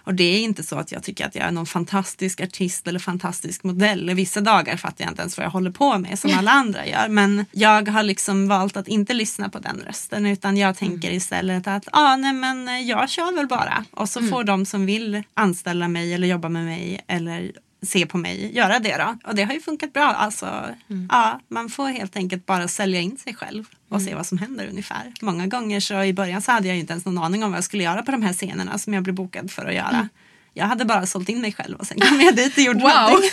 [0.05, 2.99] Och det är inte så att jag tycker att jag är någon fantastisk artist eller
[2.99, 4.13] fantastisk modell.
[4.13, 7.07] Vissa dagar fattar jag inte ens vad jag håller på med som alla andra gör.
[7.09, 11.67] Men jag har liksom valt att inte lyssna på den rösten utan jag tänker istället
[11.67, 13.85] att ah, nej, men jag kör väl bara.
[13.91, 17.51] Och så får de som vill anställa mig eller jobba med mig eller
[17.85, 19.17] se på mig göra det då.
[19.29, 20.03] Och det har ju funkat bra.
[20.05, 20.65] Alltså,
[21.09, 24.67] ja, man får helt enkelt bara sälja in sig själv och se vad som händer
[24.67, 25.13] ungefär.
[25.21, 27.57] Många gånger så i början så hade jag ju inte ens någon aning om vad
[27.57, 30.09] jag skulle göra på de här scenerna som jag blev bokad för att göra.
[30.53, 32.91] Jag hade bara sålt in mig själv och sen kom jag dit och gjorde Wow.
[32.91, 33.29] någonting.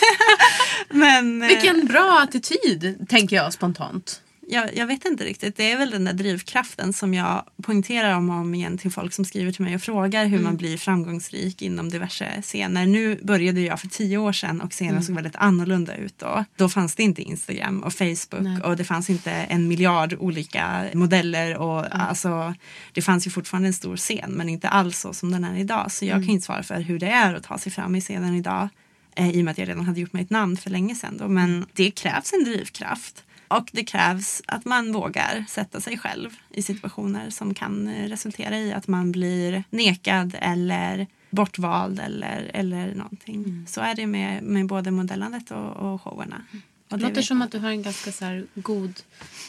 [0.89, 4.21] Men eh, Vilken bra attityd, tänker jag spontant.
[4.47, 5.55] Jag, jag vet inte riktigt.
[5.55, 9.13] Det är väl den där drivkraften som jag poängterar om och om igen till folk
[9.13, 12.85] som skriver till mig och frågar hur man blir framgångsrik inom diverse scener.
[12.85, 16.45] Nu började jag för tio år sedan och scenerna såg väldigt annorlunda ut då.
[16.55, 18.61] Då fanns det inte Instagram och Facebook Nej.
[18.61, 22.53] och det fanns inte en miljard olika modeller och alltså
[22.91, 25.91] det fanns ju fortfarande en stor scen men inte alls så som den är idag.
[25.91, 28.35] Så jag kan inte svara för hur det är att ta sig fram i scenen
[28.35, 28.69] idag
[29.15, 31.17] eh, i och med att jag redan hade gjort mig ett namn för länge sedan.
[31.17, 31.27] Då.
[31.27, 33.23] Men det krävs en drivkraft.
[33.57, 38.57] Och det krävs att man vågar sätta sig själv i situationer som kan eh, resultera
[38.57, 43.65] i att man blir nekad eller bortvald eller, eller någonting.
[43.69, 46.41] Så är det med, med både modellandet och, och showerna.
[46.89, 48.99] Och Det låter som att du har en ganska så här god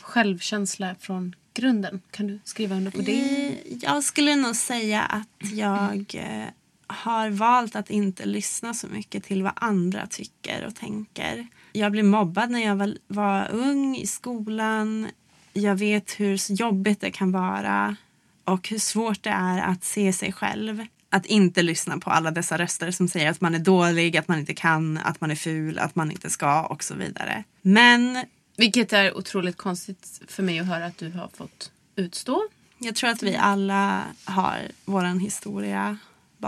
[0.02, 2.00] självkänsla från grunden.
[2.10, 3.46] Kan du skriva under på det?
[3.46, 6.48] Eh, Jag skulle nog säga att jag eh,
[6.94, 11.46] har valt att inte lyssna så mycket till vad andra tycker och tänker.
[11.72, 15.08] Jag blev mobbad när jag var, ung i skolan.
[15.52, 17.96] Jag vet hur jobbigt det kan vara
[18.44, 20.86] och hur svårt det är att se sig själv.
[21.10, 24.38] Att inte lyssna på alla dessa röster som säger att man är dålig, att man
[24.38, 27.44] inte kan, att man är ful, att man inte ska och så vidare.
[27.62, 28.24] Men
[28.56, 32.42] Vilket är otroligt konstigt för mig att höra att du har fått utstå.
[32.78, 35.98] Jag tror att vi alla har vår historia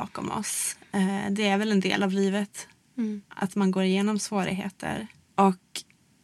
[0.00, 0.76] bakom oss.
[0.92, 2.68] Eh, Det är väl en del av livet.
[3.28, 5.06] Att man går igenom svårigheter.
[5.34, 5.64] Och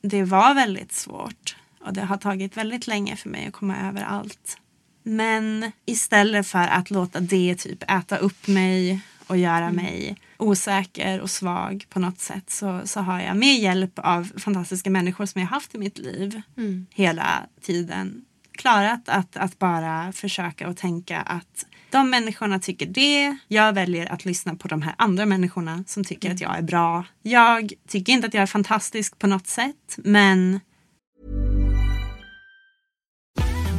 [0.02, 1.56] det var väldigt svårt.
[1.85, 4.56] Och det har tagit väldigt länge för mig att komma över allt.
[5.02, 11.30] Men istället för att låta det typ äta upp mig och göra mig osäker och
[11.30, 15.48] svag på något sätt så, så har jag med hjälp av fantastiska människor som jag
[15.48, 16.42] haft i mitt liv
[16.90, 23.37] hela tiden klarat att, att bara försöka och tänka att de människorna tycker det.
[23.48, 27.05] Jag väljer att lyssna på de här andra människorna som tycker att jag är bra.
[27.22, 30.61] Jag tycker inte att jag är fantastisk på något sätt men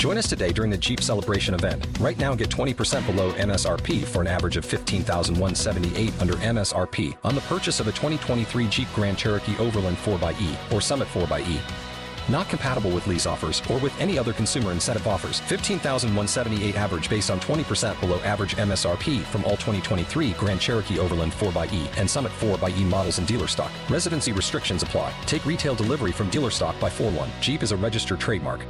[0.00, 1.86] Join us today during the Jeep Celebration event.
[2.00, 7.42] Right now, get 20% below MSRP for an average of 15178 under MSRP on the
[7.42, 11.89] purchase of a 2023 Jeep Grand Cherokee Overland 4xE or Summit 4xE.
[12.30, 15.40] Not compatible with lease offers or with any other consumer incentive offers.
[15.40, 21.98] 15,178 average based on 20% below average MSRP from all 2023 Grand Cherokee Overland 4xE
[21.98, 23.70] and Summit 4xE models in dealer stock.
[23.88, 25.12] Residency restrictions apply.
[25.26, 27.30] Take retail delivery from dealer stock by 4 1.
[27.40, 28.60] Jeep is a registered trademark.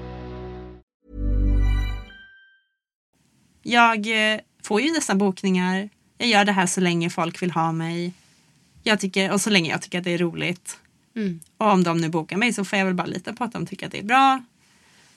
[3.62, 5.88] Jag eh, får ju dessa bokningar.
[6.18, 8.12] Jag gör det här så länge folk vill ha mig.
[8.82, 10.78] Jag tycker, och så länge jag tycker att det är roligt.
[11.56, 13.66] Och om de nu bokar mig så får jag väl bara lita på att de
[13.66, 14.42] tycker att det är bra.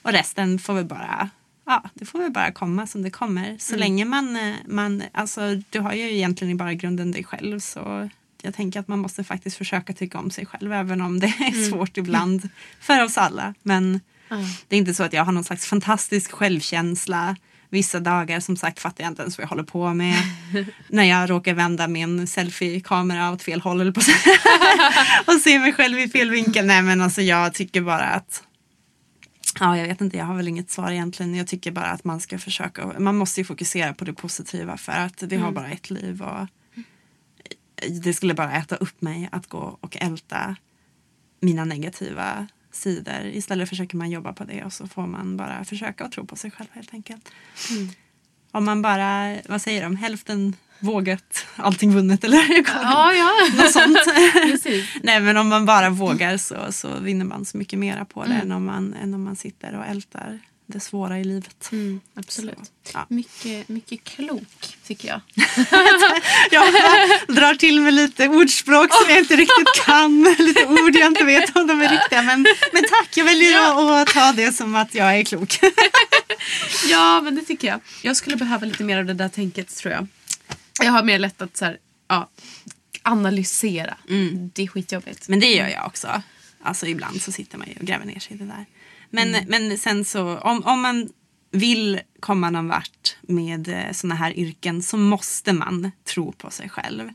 [0.02, 1.30] Och resten får väl bara,
[1.66, 3.58] ja, det får väl bara komma som det kommer.
[3.60, 8.10] Så länge man, eh, man, alltså du har ju egentligen bara grunden dig själv så
[8.42, 11.70] jag tänker att man måste faktiskt försöka tycka om sig själv även om det är
[11.70, 13.54] svårt ibland för oss alla.
[13.62, 14.00] Men
[14.68, 17.36] det är inte så att jag har någon slags fantastisk självkänsla.
[17.74, 20.16] Vissa dagar som sagt fattar jag inte ens vad jag håller på med.
[20.88, 24.02] När jag råkar vända min selfie-kamera åt fel håll på
[25.28, 26.66] och se mig själv i fel vinkel.
[26.66, 28.44] Nej men alltså jag tycker bara att
[29.60, 31.36] Ja, jag vet inte, jag har väl inget svar egentligen.
[31.36, 34.92] Jag tycker bara att man ska försöka, man måste ju fokusera på det positiva för
[34.92, 36.48] att vi har bara ett liv och
[38.04, 40.56] det skulle bara äta upp mig att gå och älta
[41.40, 43.26] mina negativa sidor.
[43.26, 46.36] Istället försöker man jobba på det och så får man bara försöka att tro på
[46.36, 47.32] sig själv helt enkelt.
[48.52, 52.64] Om man bara, vad säger de, hälften vågat, allting vunnet eller?
[52.68, 53.32] Ja, ja.
[53.58, 53.98] Något sånt.
[55.04, 58.34] Nej men om man bara vågar så, så vinner man så mycket mera på det
[58.34, 61.72] än, om man, än om man sitter och ältar det svåra i livet.
[61.72, 62.58] Mm, absolut.
[62.84, 63.06] Så, ja.
[63.10, 65.22] Mycket, mycket klok, tycker jag.
[66.52, 66.74] Jag
[67.36, 70.36] drar till med lite ordspråk som jag inte riktigt kan.
[70.40, 72.22] Lite ord jag inte vet om de är riktiga.
[72.22, 75.60] Men, men tack, jag väljer att ta det som att jag är klok.
[76.90, 77.80] Ja, men det tycker jag.
[78.02, 80.08] Jag skulle behöva lite mer av det där tänket, tror jag.
[80.82, 82.30] Jag har mer lätt att så här, ja,
[83.02, 83.98] analysera.
[84.54, 85.28] Det är skitjobbigt.
[85.30, 86.22] Men det gör jag också.
[86.64, 88.66] Alltså ibland så sitter man ju och gräver ner sig i det där.
[89.14, 91.10] Men, men sen så om, om man
[91.52, 97.10] vill komma någon vart med såna här yrken så måste man tro på sig själv.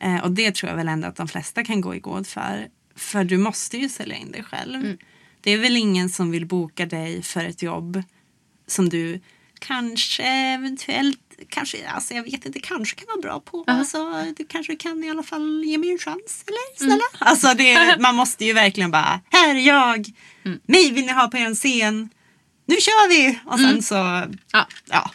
[0.00, 2.68] Eh, och det tror jag väl ändå att de flesta kan gå i god för.
[2.94, 4.96] För du måste ju sälja in dig själv.
[5.40, 8.02] Det är väl ingen som vill boka dig för ett jobb
[8.66, 9.20] som du
[9.58, 13.64] kanske eventuellt kanske, alltså jag vet inte, kanske kan vara bra på.
[13.66, 17.02] Alltså, du kanske kan i alla fall ge mig en chans, eller snälla?
[17.18, 20.06] Alltså det, man måste ju verkligen bara, här är jag,
[20.66, 22.08] mig vill ni ha på er scen,
[22.66, 23.38] nu kör vi!
[23.46, 23.94] Och sen så,
[24.52, 24.66] Ja.
[24.90, 25.10] ja.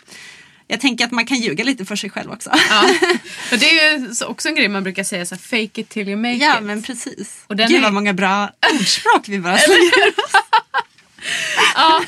[0.68, 2.50] Jag tänker att man kan ljuga lite för sig själv också.
[2.70, 2.82] Ja.
[3.52, 5.90] Och det är ju så- också en grej man brukar säga, så här, fake it
[5.90, 6.64] till you make Ja, it.
[6.64, 7.44] men precis.
[7.48, 10.14] Och den Gud är- vad många bra ordspråk vi bara slänger
[11.76, 12.04] Ja.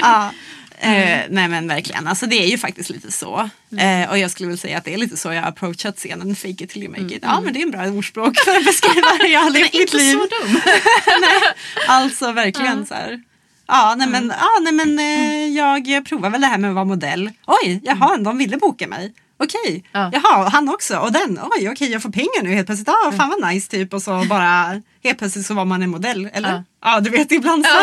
[0.00, 0.32] ja.
[0.82, 3.50] Eh, nej men verkligen, alltså det är ju faktiskt lite så.
[3.78, 6.36] Eh, och jag skulle väl säga att det är lite så jag har approachat scenen,
[6.36, 7.22] fake it till you make it.
[7.22, 9.82] Ja men det är en bra ordspråk för att beskriva hur jag har levt mitt
[9.82, 10.12] Inte liv.
[10.12, 10.60] så dum.
[11.88, 13.22] Alltså verkligen så här.
[13.66, 16.84] Ja, nej men, ja, nej, men eh, jag provar väl det här med att vara
[16.84, 17.30] modell.
[17.46, 19.12] Oj, jaha, de ville boka mig.
[19.42, 20.10] Okej, Ja.
[20.12, 20.98] jaha, han också.
[20.98, 22.88] Och den, oj, okej, jag får pengar nu helt plötsligt.
[22.88, 23.94] Ja, fan vad nice typ.
[23.94, 26.28] Och så bara helt plötsligt så var man en modell.
[26.32, 26.52] Eller?
[26.52, 26.64] Ja.
[26.82, 27.78] Ja, du vet ibland så.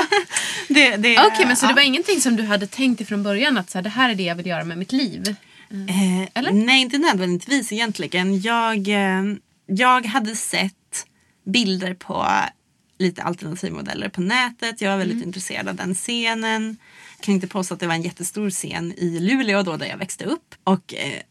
[0.74, 1.70] det, det, Okej, men så ja.
[1.70, 4.16] det var ingenting som du hade tänkt ifrån början att så här, det här är
[4.16, 5.36] det jag vill göra med mitt liv?
[5.90, 6.52] Eh, Eller?
[6.52, 8.42] Nej, inte nödvändigtvis egentligen.
[8.42, 9.24] Jag, eh,
[9.66, 11.06] jag hade sett
[11.46, 12.28] bilder på
[13.00, 14.82] lite alternativmodeller på nätet.
[14.82, 16.78] Jag var väldigt intresserad av den scenen.
[17.18, 19.98] Jag kan inte påstå att det var en jättestor scen i Luleå då där jag
[19.98, 20.56] växte upp.
[20.64, 21.22] Och eh,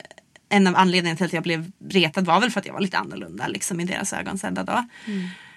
[0.49, 2.99] en av anledningarna till att jag blev retad var väl för att jag var lite
[2.99, 4.85] annorlunda liksom, i deras ögon sedda då.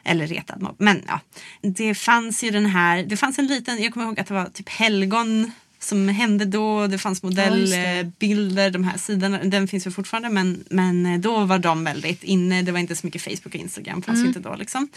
[0.04, 1.20] Eller retad, men ja.
[1.62, 4.46] Det fanns ju den här, det fanns en liten, jag kommer ihåg att det var
[4.46, 6.88] typ helgon som hände då.
[6.88, 7.78] Det fanns Ja, just det.
[7.80, 9.44] modellbilder, de här sidorna.
[9.44, 12.62] Den finns ju fortfarande men, men eh, då var de väldigt inne.
[12.62, 14.90] Det var inte så mycket Facebook och Instagram, fanns ju inte då liksom.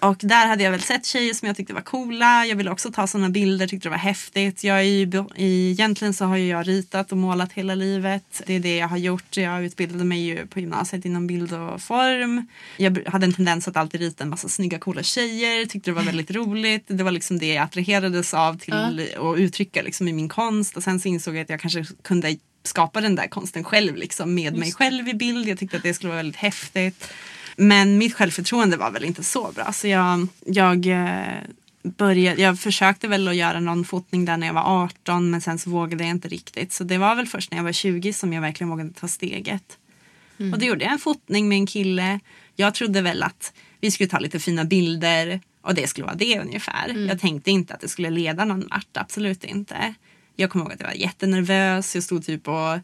[0.00, 2.46] Och där hade jag väl sett tjejer som jag tyckte var coola.
[2.46, 4.64] Jag ville också ta sådana bilder, tyckte det var häftigt.
[4.64, 8.42] Jag är ju, egentligen så har ju jag ritat och målat hela livet.
[8.46, 9.36] Det är det jag har gjort.
[9.36, 12.46] Jag utbildade mig ju på gymnasiet inom bild och form.
[12.76, 15.66] Jag hade en tendens att alltid rita en massa snygga coola tjejer.
[15.66, 16.84] Tyckte det var väldigt roligt.
[16.86, 20.76] Det var liksom det jag attraherades av till att uttrycka liksom i min konst.
[20.76, 24.34] Och sen så insåg jag att jag kanske kunde skapa den där konsten själv liksom
[24.34, 25.48] med mig själv i bild.
[25.48, 27.12] Jag tyckte att det skulle vara väldigt häftigt.
[27.56, 29.72] Men mitt självförtroende var väl inte så bra.
[29.72, 31.42] Så jag, jag, eh,
[31.82, 35.58] började, jag försökte väl att göra någon fotning där när jag var 18 men sen
[35.58, 36.72] så vågade jag inte riktigt.
[36.72, 39.78] Så det var väl först när jag var 20 som jag verkligen vågade ta steget.
[40.52, 42.20] Och då gjorde jag en fotning med en kille.
[42.56, 46.38] Jag trodde väl att vi skulle ta lite fina bilder och det skulle vara det
[46.40, 47.06] ungefär.
[47.08, 49.94] Jag tänkte inte att det skulle leda någon vart, absolut inte.
[50.36, 51.94] Jag kommer ihåg att jag var jättenervös.
[51.94, 52.78] Jag stod typ och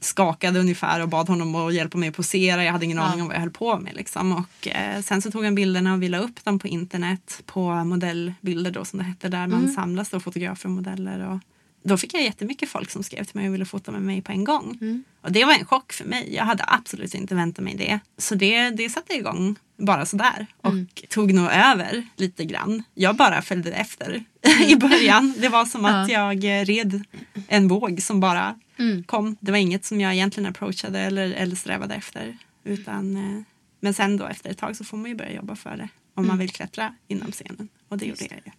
[0.00, 2.64] skakade ungefär och bad honom att hjälpa mig att posera.
[2.64, 3.02] Jag hade ingen Ja.
[3.04, 3.94] aning om vad jag höll på med.
[3.96, 4.32] Liksom.
[4.32, 7.84] Och, eh, sen så tog han bilderna och vi la upp dem på internet på
[7.84, 11.26] modellbilder då som det hette där man samlas då fotografer och modeller.
[11.28, 11.38] Och
[11.82, 14.32] då fick jag jättemycket folk som skrev till mig och ville fota med mig på
[14.32, 14.78] en gång.
[15.22, 16.34] Och det var en chock för mig.
[16.34, 18.00] Jag hade absolut inte väntat mig det.
[18.18, 20.72] Så det, det satte igång bara sådär och
[21.08, 22.82] tog nog över lite grann.
[22.94, 24.24] Jag bara följde efter
[24.66, 25.34] i början.
[25.38, 27.04] Det var som att jag eh, red
[27.48, 28.58] en våg som bara
[29.06, 29.36] kom.
[29.40, 32.38] Det var inget som jag egentligen approachade eller, eller strävade efter.
[32.64, 33.42] Utan, eh,
[33.80, 36.26] men sen då efter ett tag så får man ju börja jobba för det om
[36.26, 37.68] man vill klättra inom scenen.
[37.88, 38.52] Och det gjorde jag ju.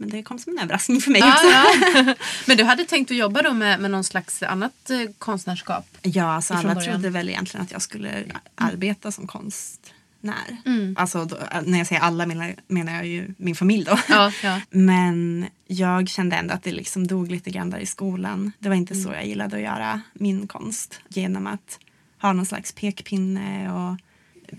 [0.00, 1.46] Men det kom som en överraskning för mig Ja, också.
[1.94, 2.14] ja.
[2.46, 5.86] Men du hade tänkt att jobba då med, med någon slags annat eh, konstnärskap?
[6.02, 6.92] Ja, alltså alla början.
[6.92, 10.56] trodde väl egentligen att jag skulle arbeta som konstnär.
[10.66, 10.94] Mm.
[10.98, 13.98] Alltså då, när jag säger alla menar, menar jag ju min familj då.
[14.08, 14.60] Ja, ja.
[14.70, 18.52] Men jag kände ändå att det liksom dog lite grann där i skolan.
[18.58, 19.04] Det var inte Mm.
[19.04, 21.00] så jag gillade att göra min konst.
[21.08, 21.78] Genom att
[22.20, 23.96] ha någon slags pekpinne och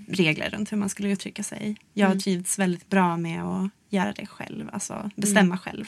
[0.07, 1.75] regler runt hur man skulle uttrycka sig.
[1.93, 2.17] Jag Mm.
[2.17, 4.69] har trivts väldigt bra med att göra det själv.
[4.73, 5.57] Alltså bestämma Mm.
[5.57, 5.85] själv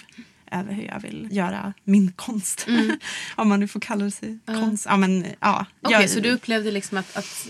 [0.51, 2.65] över hur jag vill göra min konst.
[2.67, 2.91] Mm.
[3.35, 4.85] Om man nu får kalla det sig konst.
[4.89, 7.47] Ja, men, ja, Okej, jag- så du upplevde liksom att, att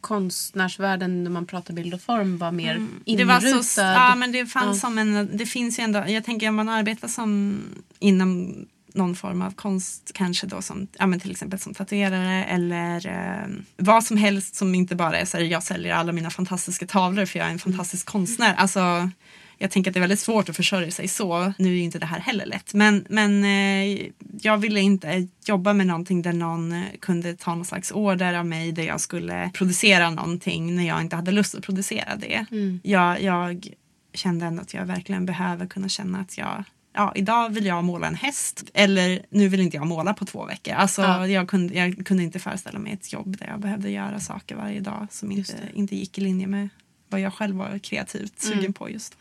[0.00, 2.88] konstnärsvärlden när man pratar bild och form var mer Mm.
[3.04, 3.40] Det inrutad?
[3.52, 4.80] var så, ja men det fanns Ja.
[4.88, 7.58] som en, det finns ju ändå, jag tänker om man arbetar som
[7.98, 8.54] inom
[8.94, 13.48] någon form av konst, kanske då som, ja men till exempel som tatuerare eller eh,
[13.76, 17.26] vad som helst som inte bara är så här, jag säljer alla mina fantastiska tavlor
[17.26, 18.54] för jag är en fantastisk konstnär.
[18.54, 19.10] Alltså,
[19.58, 21.52] jag tänker att det är väldigt svårt att försörja sig så.
[21.58, 22.74] Nu är ju inte det här heller lätt.
[22.74, 24.06] Men, men eh,
[24.42, 28.46] jag ville inte jobba med någonting där någon eh, kunde ta någon slags order av
[28.46, 32.46] mig där jag skulle producera någonting när jag inte hade lust att producera det.
[32.82, 33.68] Jag, jag
[34.14, 38.06] kände ändå att jag verkligen behöver kunna känna att jag Ja, idag vill jag måla
[38.06, 40.74] en häst eller nu vill inte jag måla på två veckor.
[40.74, 41.26] Alltså, Ja.
[41.26, 44.80] jag, kunde, jag kunde inte föreställa mig ett jobb där jag behövde göra saker varje
[44.80, 46.68] dag som inte, inte gick i linje med
[47.08, 48.72] vad jag själv var kreativt sugen Mm.
[48.72, 49.16] på just.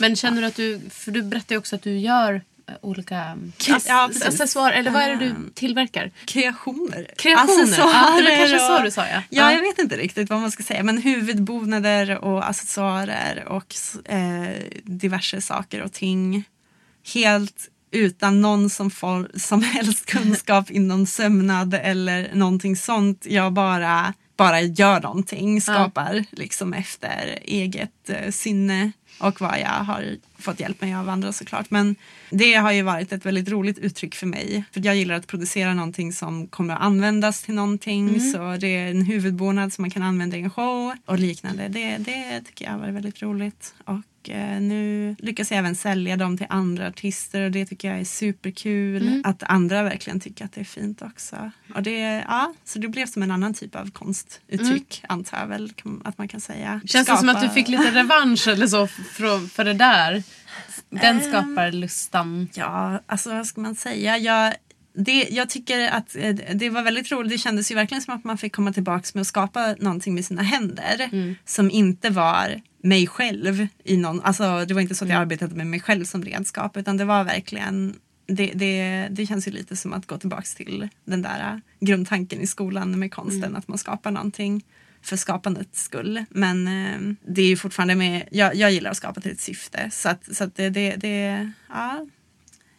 [0.00, 2.34] Men känner du att du, för du berättar ju också att du gör
[2.68, 3.38] eh, olika
[3.86, 6.10] Ja, accessoarer, eller vad är det du Ehm, tillverkar?
[6.24, 7.10] Kreationer.
[7.16, 9.08] Kreationer, ja, det kanske så du sa ja.
[9.14, 9.52] Ja, Ja.
[9.52, 10.82] jag vet inte riktigt vad man ska säga.
[10.82, 14.48] Men huvudbonader och accessoarer och eh,
[14.84, 16.44] diverse saker och ting.
[17.14, 23.26] Helt utan någon som, får, som helst kunskap inom sömnad eller någonting sånt.
[23.28, 30.16] Jag bara, bara gör någonting, skapar liksom efter eget eh, sinne och vad jag har
[30.38, 31.70] fått hjälp med av andra såklart.
[31.70, 31.96] Men
[32.30, 34.64] det har ju varit ett väldigt roligt uttryck för mig.
[34.72, 38.32] För jag gillar att producera någonting som kommer att användas till någonting.
[38.32, 41.68] Så det är en huvudbonad som man kan använda i en show och liknande.
[41.68, 43.74] Det, det tycker jag har varit väldigt roligt.
[43.84, 48.00] Och eh, nu lyckas jag även sälja dem till andra artister och det tycker jag
[48.00, 49.20] är superkul.
[49.24, 51.50] Att andra verkligen tycker att det är fint också.
[51.74, 55.72] Och det, ja, så det blev som en annan typ av konstuttryck antar jag väl
[56.04, 56.80] att man kan säga.
[56.86, 60.22] Känns det som att du Skapa- fick lite revansch eller så för, för det där?
[60.90, 62.48] Den skapar lustan.
[62.54, 64.18] Ja, alltså vad ska man säga?
[64.18, 64.54] Jag,
[64.94, 67.32] det, jag tycker att eh, det var väldigt roligt.
[67.32, 70.24] Det kändes ju verkligen som att man fick komma tillbaka med att skapa någonting med
[70.24, 71.10] sina händer.
[71.44, 73.66] Som inte var mig själv.
[73.84, 76.76] I någon, alltså, det var inte så att jag arbetade med mig själv som redskap.
[76.76, 80.88] Utan det var verkligen det, det, det känns ju lite som att gå tillbaka till
[81.04, 83.56] den där eh, grundtanken i skolan med konsten.
[83.56, 84.64] Att man skapar någonting
[85.02, 86.24] för skapandets skull.
[86.30, 89.90] Men eh, det är ju fortfarande med, jag, jag gillar att skapa till ett syfte.
[89.90, 92.06] Så att, så att det, det, det, ja,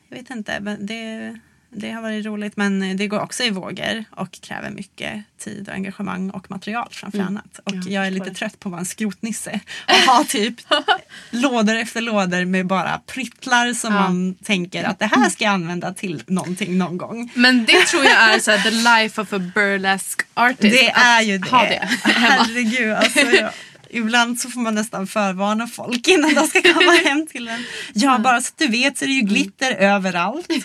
[0.10, 0.60] jag vet inte.
[0.60, 1.40] Men det,
[1.72, 5.74] det har varit roligt men det går också i vågor och kräver mycket tid och
[5.74, 7.60] engagemang och material framför annat.
[7.64, 10.56] Och Ja, jag är lite trött på att vara en skrotnisse och ha typ
[11.32, 14.00] lådor efter lådor med bara pryttlar som Ja.
[14.02, 17.32] man tänker att det här ska jag använda till någonting någon gång.
[17.34, 20.62] Men det tror jag är så här, the life of a burlesque artist.
[20.62, 21.50] Det är ju det.
[21.50, 21.90] Ha det.
[22.04, 22.94] Herregud.
[22.94, 23.52] Alltså, jag,
[23.90, 27.64] ibland så får man nästan förvarna folk innan de ska komma hem till en.
[27.94, 30.48] Ja, bara så att du vet så är det ju glitter överallt.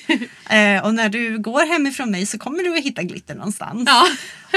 [0.51, 3.83] Eh, och när du går hemifrån mig så kommer du att hitta glitter någonstans.
[3.87, 4.07] Ja.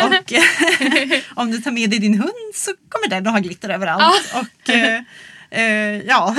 [0.06, 3.70] Och eh, om du tar med dig din hund så kommer den att ha glitter
[3.70, 4.34] överallt.
[4.34, 5.02] Och, eh,
[5.52, 6.36] eh, ja,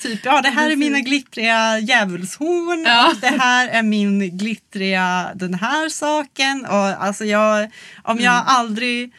[0.00, 3.08] typ ja det här är mina glittriga djävulshorn Ja.
[3.08, 6.64] och det här är min glittriga den här saken.
[6.64, 7.70] Och alltså jag,
[8.02, 8.44] om jag Mm.
[8.46, 9.12] aldrig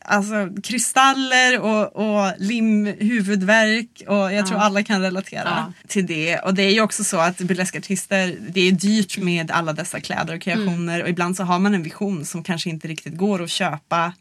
[0.00, 4.64] Alltså kristaller och, och limhuvudvärk och jag tror Ja.
[4.64, 6.38] alla kan relatera till det.
[6.38, 10.34] Och det är ju också så att burleskartister, det är dyrt med alla dessa kläder
[10.36, 11.02] och kreationer Mm.
[11.02, 14.12] och ibland så har man en vision som kanske inte riktigt går att köpa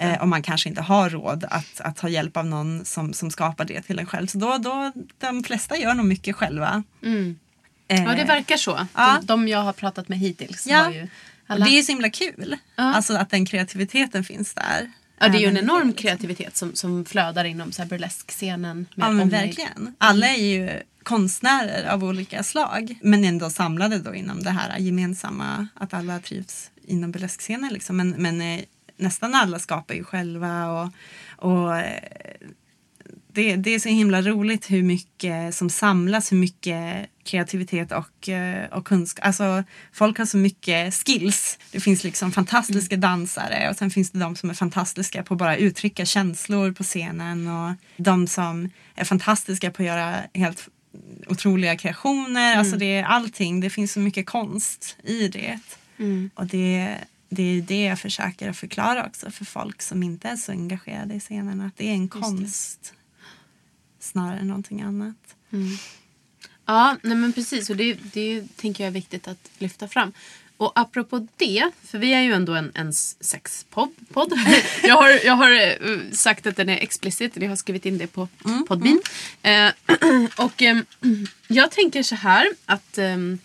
[0.00, 3.30] eh, och man kanske inte har råd att, att ha hjälp av någon som, som
[3.30, 4.26] skapar det till en själv.
[4.26, 6.82] Så då, då, de flesta gör nog mycket själva.
[7.02, 7.38] Mm.
[7.88, 8.86] Eh, Ja, det verkar så.
[8.94, 9.18] Ja.
[9.20, 10.76] De, de jag har pratat med hittills Ja.
[10.78, 11.08] har ju
[11.46, 12.56] Alla- det är så himla kul.
[12.74, 14.92] Alltså att den kreativiteten finns där.
[15.22, 18.86] Ja, det är ju en enorm kreativitet som, som flödar inom så här burleskscenen.
[18.94, 19.94] med Ja men verkligen.
[19.98, 20.70] Alla är ju
[21.02, 22.98] konstnärer av olika slag.
[23.02, 25.68] Men ändå samlade då inom det här gemensamma.
[25.74, 27.72] Att alla trivs inom burleskscenen.
[27.72, 27.96] Liksom.
[27.96, 28.60] Men, men eh,
[28.96, 30.70] nästan alla skapar ju själva.
[30.70, 30.92] Och,
[31.36, 32.32] och eh,
[33.32, 36.32] det, det är så himla roligt hur mycket som samlas.
[36.32, 39.26] Hur mycket kreativitet och, eh, och kunskap.
[39.26, 41.58] Alltså folk har så mycket skills.
[41.72, 45.38] Det finns liksom fantastiska dansare och sen finns det de som är fantastiska på att
[45.38, 50.68] bara uttrycka känslor på scenen och de som är fantastiska på att göra helt
[51.26, 52.56] otroliga kreationer.
[52.56, 53.60] Alltså det är allting.
[53.60, 55.58] Det finns så mycket konst i det.
[56.34, 56.96] Och det,
[57.28, 61.20] det är det jag försöker förklara också för folk som inte är så engagerade i
[61.20, 61.60] scenen.
[61.60, 62.94] Att det är en konst
[64.12, 65.16] snarare än någonting annat.
[66.66, 67.70] Ja, nej men precis.
[67.70, 70.12] Och det, det tänker jag är viktigt att lyfta fram.
[70.56, 73.90] Och apropå det, för vi är ju ändå en, en sexpodd.
[74.12, 74.32] podd.
[74.82, 75.76] Jag har, jag har eh,
[76.12, 78.28] sagt att den är explicit, jag har skrivit in det på
[78.68, 79.00] Podbean.
[79.42, 79.70] Eh,
[80.36, 80.78] och eh,
[81.48, 83.38] jag tänker så här att ehm,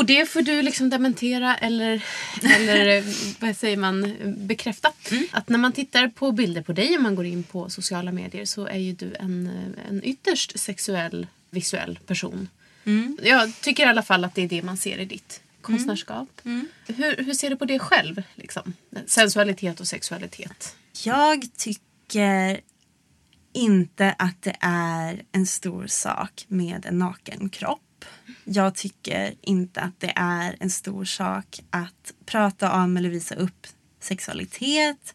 [0.00, 2.04] och det får du liksom dementera eller,
[2.42, 3.04] eller eh,
[3.38, 4.92] vad säger man, bekräfta.
[5.30, 8.44] Att när man tittar på bilder på dig och man går in på sociala medier
[8.44, 9.50] så är ju du en,
[9.88, 12.48] en ytterst sexuell, visuell person.
[13.22, 16.28] Jag tycker i alla fall att det är det man ser i ditt konstnärskap.
[16.86, 18.22] Hur, hur ser du på det själv?
[18.34, 18.72] Liksom?
[19.06, 20.76] Sensualitet och sexualitet.
[21.04, 22.60] Jag tycker
[23.52, 27.80] inte att det är en stor sak med en naken kropp.
[28.44, 33.66] Jag tycker inte att det är en stor sak att prata om eller visa upp
[34.00, 35.14] sexualitet.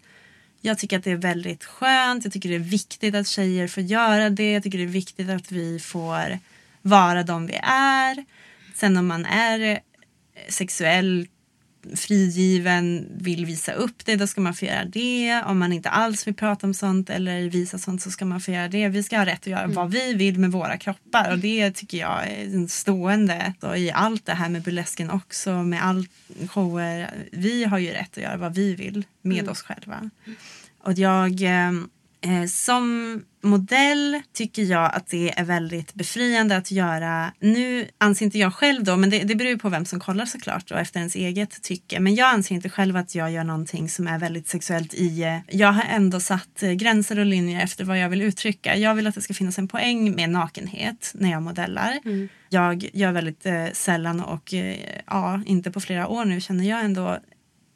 [0.62, 2.24] Jag tycker att det är väldigt skönt.
[2.24, 4.52] Jag tycker det är viktigt att tjejer får göra det.
[4.52, 6.40] Jag tycker det är viktigt att vi får
[6.82, 8.26] vara de vi är.
[8.76, 9.80] Sen om man är
[10.50, 11.28] sexuell
[11.96, 15.44] frigiven vill visa upp det, då ska man få göra det.
[15.46, 18.52] Om man inte alls vill prata om sånt eller visa sånt så ska man få
[18.52, 18.88] göra det.
[18.88, 21.98] Vi ska ha rätt att göra vad vi vill med våra kroppar och det tycker
[21.98, 26.08] jag är en stående och i allt det här med burlesken också, med all
[26.50, 27.14] shower.
[27.32, 30.10] Vi har ju rätt att göra vad vi vill med oss själva.
[30.80, 31.72] Och jag Eh,
[32.50, 37.32] som modell tycker jag att det är väldigt befriande att göra.
[37.40, 40.26] Nu anser inte jag själv då, men det, det beror ju på vem som kollar
[40.26, 42.00] såklart och efter ens eget tycke.
[42.00, 45.24] Men jag anser inte själv att jag gör någonting som är väldigt sexuellt i...
[45.24, 48.78] eh, Jag har ändå satt eh, gränser och linjer efter vad jag vill uttrycka.
[48.78, 52.00] Jag vill att det ska finnas en poäng med nakenhet när jag modellar.
[52.50, 54.76] Jag gör väldigt eh, sällan och eh,
[55.08, 57.18] ja, inte på flera år nu känner jag ändå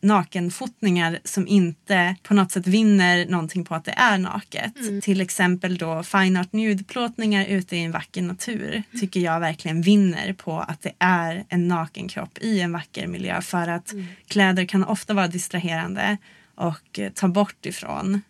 [0.01, 4.73] nakenfotningar som inte på något sätt vinner någonting på att det är naket.
[5.01, 10.33] Till exempel då fine art nude-plåtningar ute i en vacker natur tycker jag verkligen vinner
[10.33, 13.93] på att det är en naken kropp i en vacker miljö för att
[14.27, 16.17] kläder kan ofta vara distraherande
[16.55, 18.21] och ta bort ifrån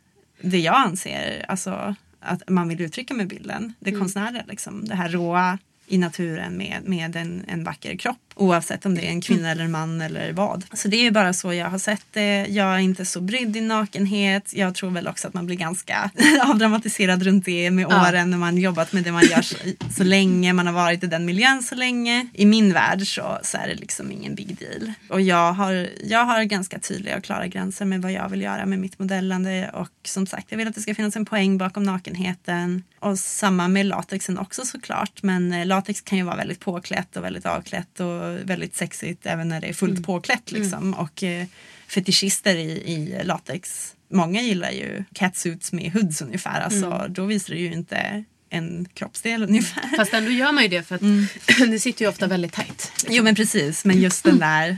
[0.42, 3.74] det jag anser alltså, att man vill uttrycka med bilden.
[3.80, 5.58] Det konstnärliga, liksom, det här råa
[5.88, 8.29] i naturen med, med en, en vacker kropp.
[8.40, 10.66] Oavsett om det är en kvinna eller en man eller vad.
[10.74, 12.46] Så det är bara så jag har sett det.
[12.50, 14.54] Jag är inte så brydd i nakenhet.
[14.54, 16.12] Jag tror väl också att man blir ganska
[16.44, 18.10] avdramatiserad runt det med Ja.
[18.10, 19.56] åren när man jobbat med det man gör så,
[19.98, 20.54] så länge.
[20.54, 22.28] Man har varit i den miljön så länge.
[22.34, 24.94] I min värld så, så är det liksom ingen big deal.
[25.10, 28.66] Och jag har, jag har ganska tydliga och klara gränser med vad jag vill göra
[28.66, 29.70] med mitt modellande.
[29.74, 32.84] Och som sagt, jag vill att det ska finnas en poäng bakom nakenheten.
[33.00, 35.24] Och samma med latexen också såklart.
[35.24, 39.50] Men eh, latex kan ju vara väldigt påklätt och väldigt avklätt och väldigt sexigt även
[39.50, 40.94] när det är fullt påklätt liksom.
[40.94, 41.46] Och eh,
[41.88, 43.94] fetischister i, i latex.
[44.12, 46.62] Många gillar ju catsuits med hoods ungefär.
[46.62, 49.96] Alltså, Då visar det ju inte en kroppsdel ungefär.
[49.98, 51.02] Fast ändå gör man ju det för att
[51.72, 52.92] det sitter ju ofta väldigt tajt.
[52.96, 53.16] liksom.
[53.16, 54.78] Jo men precis, men just den där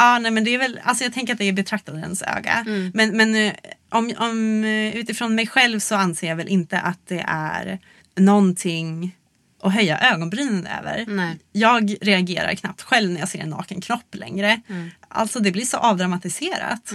[0.00, 2.64] Ja, nej, men det är väl, alltså jag tänker att det är betraktarens öga.
[2.94, 3.52] Men, men eh,
[3.88, 7.78] om, om, eh, utifrån mig själv så anser jag väl inte att det är
[8.16, 9.16] någonting
[9.62, 11.04] att höja ögonbrynen över.
[11.08, 11.38] Nej.
[11.52, 14.60] Jag reagerar knappt själv när jag ser en naken kropp längre.
[15.08, 16.92] Alltså det blir så avdramatiserat.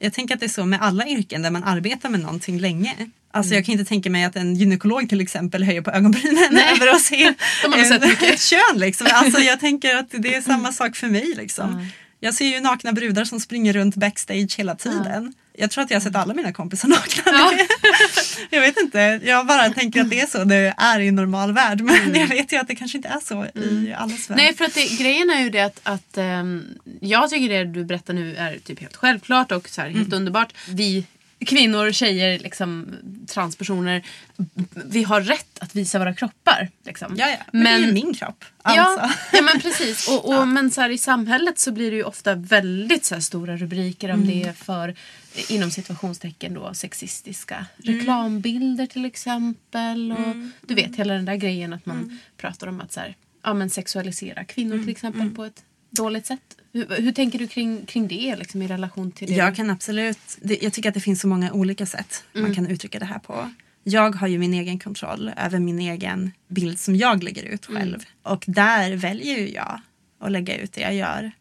[0.00, 2.94] Jag tänker att det är så med alla yrken där man arbetar med någonting länge.
[3.34, 6.88] Alltså jag kan inte tänka mig att en gynekolog till exempel höjer på ögonbrynen över
[6.94, 7.34] att se
[8.32, 8.78] ett kön.
[8.78, 9.06] Liksom.
[9.10, 11.34] Alltså jag tänker att det är samma sak för mig.
[11.36, 11.88] Liksom.
[12.20, 15.34] Jag ser ju nakna brudar som springer runt backstage hela tiden.
[15.54, 17.22] Jag tror att jag har sett alla mina kompisar nakna.
[17.32, 17.52] Ja.
[18.50, 21.52] jag vet inte, jag bara tänker att det är så det är i en normal
[21.52, 21.80] värld.
[21.80, 22.20] Men Mm.
[22.20, 24.36] jag vet ju att det kanske inte är så i allas värld.
[24.36, 26.64] Nej, för att det, grejen är ju det att, att ehm,
[27.00, 30.54] jag tycker det du berättar nu är typ helt självklart och så här, helt underbart.
[30.68, 31.06] Vi
[31.46, 32.94] kvinnor, tjejer, liksom,
[33.28, 34.02] transpersoner,
[34.86, 36.70] vi har rätt att visa våra kroppar.
[36.86, 37.14] Liksom.
[37.18, 37.36] Ja, ja.
[37.52, 38.44] Men, det är ju min kropp.
[38.62, 38.80] Alltså.
[39.02, 40.08] Ja, ja men precis.
[40.08, 43.22] Och, och, Men så här, i samhället så blir det ju ofta väldigt så här,
[43.22, 44.28] stora rubriker om Mm.
[44.28, 44.94] det är för
[45.48, 47.98] inom situationstecken då sexistiska Mm.
[47.98, 50.12] reklambilder till exempel.
[50.12, 50.36] Och
[50.68, 52.18] Du vet hela den där grejen att man Mm.
[52.36, 56.56] pratar om att så här, ja, men sexualisera kvinnor till exempel på ett dåligt sätt.
[56.72, 59.34] Hur, hur tänker du kring, kring det liksom, i relation till det?
[59.34, 62.66] Jag kan absolut, det, jag tycker att det finns så många olika sätt man kan
[62.66, 63.50] uttrycka det här på.
[63.84, 68.04] Jag har ju min egen kontroll över min egen bild som jag lägger ut själv.
[68.22, 69.80] Och där väljer ju jag
[70.20, 71.32] att lägga ut det jag gör.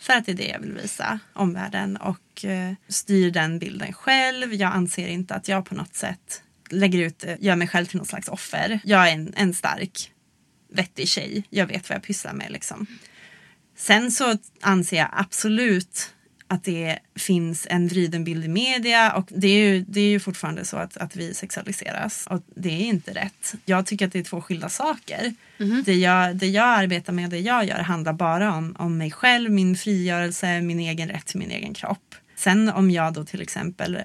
[0.00, 4.54] För att det är det jag vill visa omvärlden och eh, styr den bilden själv.
[4.54, 7.96] Jag anser inte att jag på något sätt lägger ut, eh, gör mig själv till
[7.96, 8.80] någon slags offer.
[8.84, 10.12] Jag är en, en stark,
[10.72, 11.44] vettig tjej.
[11.50, 12.86] Jag vet vad jag pysslar med liksom.
[13.76, 16.14] Sen så anser jag absolut
[16.50, 20.20] att det finns en vriden bild i media och det är ju, det är ju
[20.20, 23.54] fortfarande så att, att vi sexualiseras och det är inte rätt.
[23.64, 25.34] Jag tycker att det är två skilda saker.
[25.84, 29.50] Det, jag, det jag arbetar med, det jag gör handlar bara om, om mig själv,
[29.50, 32.14] min frigörelse, min egen rätt till min egen kropp.
[32.36, 33.98] Sen om jag då till exempel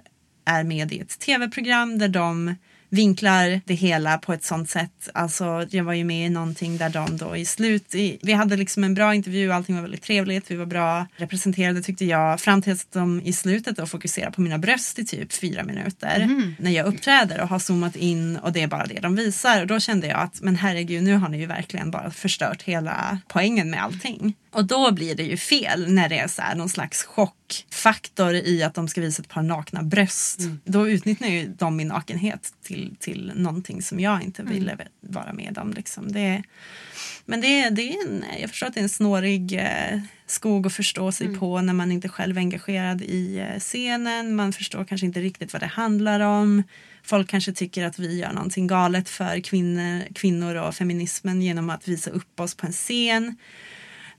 [0.46, 2.56] är med i ett tv-program där de
[2.90, 5.10] vinklar det hela på ett sånt sätt.
[5.14, 8.58] Alltså, jag var ju med i någonting där de då i slut, i, vi hade
[8.58, 12.62] liksom en bra intervju, allting var väldigt trevligt, vi var bra representerade tyckte jag, fram
[12.62, 16.30] till att de i slutet då fokuserar på mina bröst i typ fyra minuter
[16.60, 19.62] när jag uppträder och har zoomat in och det är bara det de visar.
[19.62, 23.20] Och då kände jag att men herregud, nu har ni ju verkligen bara förstört hela
[23.28, 24.36] poängen med allting.
[24.56, 28.74] Och då blir det ju fel när det är så någon slags chockfaktor i att
[28.74, 30.40] de ska visa ett par nakna bröst.
[30.64, 35.58] Då utnyttjar ju de min nakenhet till, till någonting som jag inte ville vara med
[35.58, 35.74] om.
[35.74, 36.12] Liksom.
[36.12, 36.44] Det,
[37.26, 40.74] men det, det är en, jag förstår att det är en snårig eh, skog att
[40.74, 44.36] förstå sig på när man inte själv är engagerad i eh, scenen.
[44.36, 46.64] Man förstår kanske inte riktigt vad det handlar om.
[47.04, 51.88] Folk kanske tycker att vi gör någonting galet för kvinnor, kvinnor och feminismen genom att
[51.88, 53.38] visa upp oss på en scen.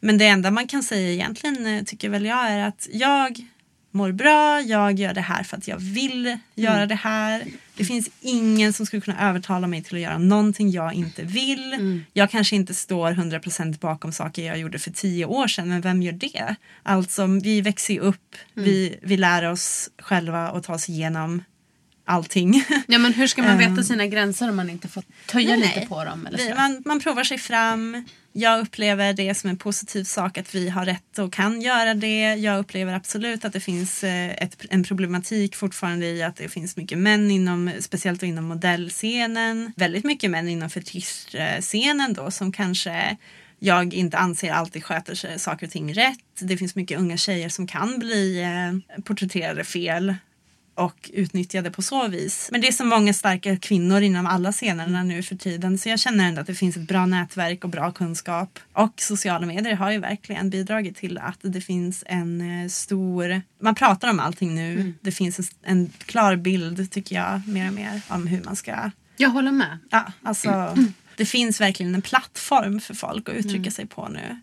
[0.00, 3.40] Men det enda man kan säga egentligen eh, tycker väl jag är att jag
[3.96, 7.44] mår bra, jag gör det här för att jag vill göra det här.
[7.76, 12.02] Det finns ingen som skulle kunna övertala mig till att göra någonting jag inte vill.
[12.12, 16.02] Jag kanske inte står 100% bakom saker jag gjorde för tio år sedan, men vem
[16.02, 16.56] gör det?
[16.82, 21.42] Alltså, vi växer ju upp, vi, vi lär oss själva att ta oss igenom
[22.06, 22.64] allting.
[22.86, 23.84] Ja, men hur ska man veta Ehm.
[23.84, 26.26] sina gränser om man inte får töja Nej, lite på dem?
[26.26, 26.54] Eller så?
[26.54, 28.04] man, man provar sig fram.
[28.32, 32.34] Jag upplever det som en positiv sak att vi har rätt och kan göra det.
[32.34, 36.76] Jag upplever absolut att det finns eh, ett, en problematik fortfarande i att det finns
[36.76, 39.72] mycket män inom, speciellt inom modellscenen.
[39.76, 43.16] Väldigt mycket män inom fetischscenen då som kanske
[43.58, 46.18] jag inte anser alltid sköter sig, saker och ting rätt.
[46.40, 50.14] Det finns mycket unga tjejer som kan bli eh, porträtterade fel
[50.76, 52.48] och utnyttjade på så vis.
[52.52, 55.98] Men det är så många starka kvinnor inom alla scenerna nu för tiden så jag
[56.00, 58.58] känner ändå att det finns ett bra nätverk och bra kunskap.
[58.72, 63.42] Och sociala medier har ju verkligen bidragit till att det finns en eh, stor...
[63.62, 64.92] Man pratar om allting nu.
[65.00, 68.90] Det finns en, en klar bild tycker jag mer och mer om hur man ska...
[69.16, 69.78] Jag håller med.
[69.90, 70.76] Ja, alltså,
[71.16, 74.40] det finns verkligen en plattform för folk att uttrycka sig på nu.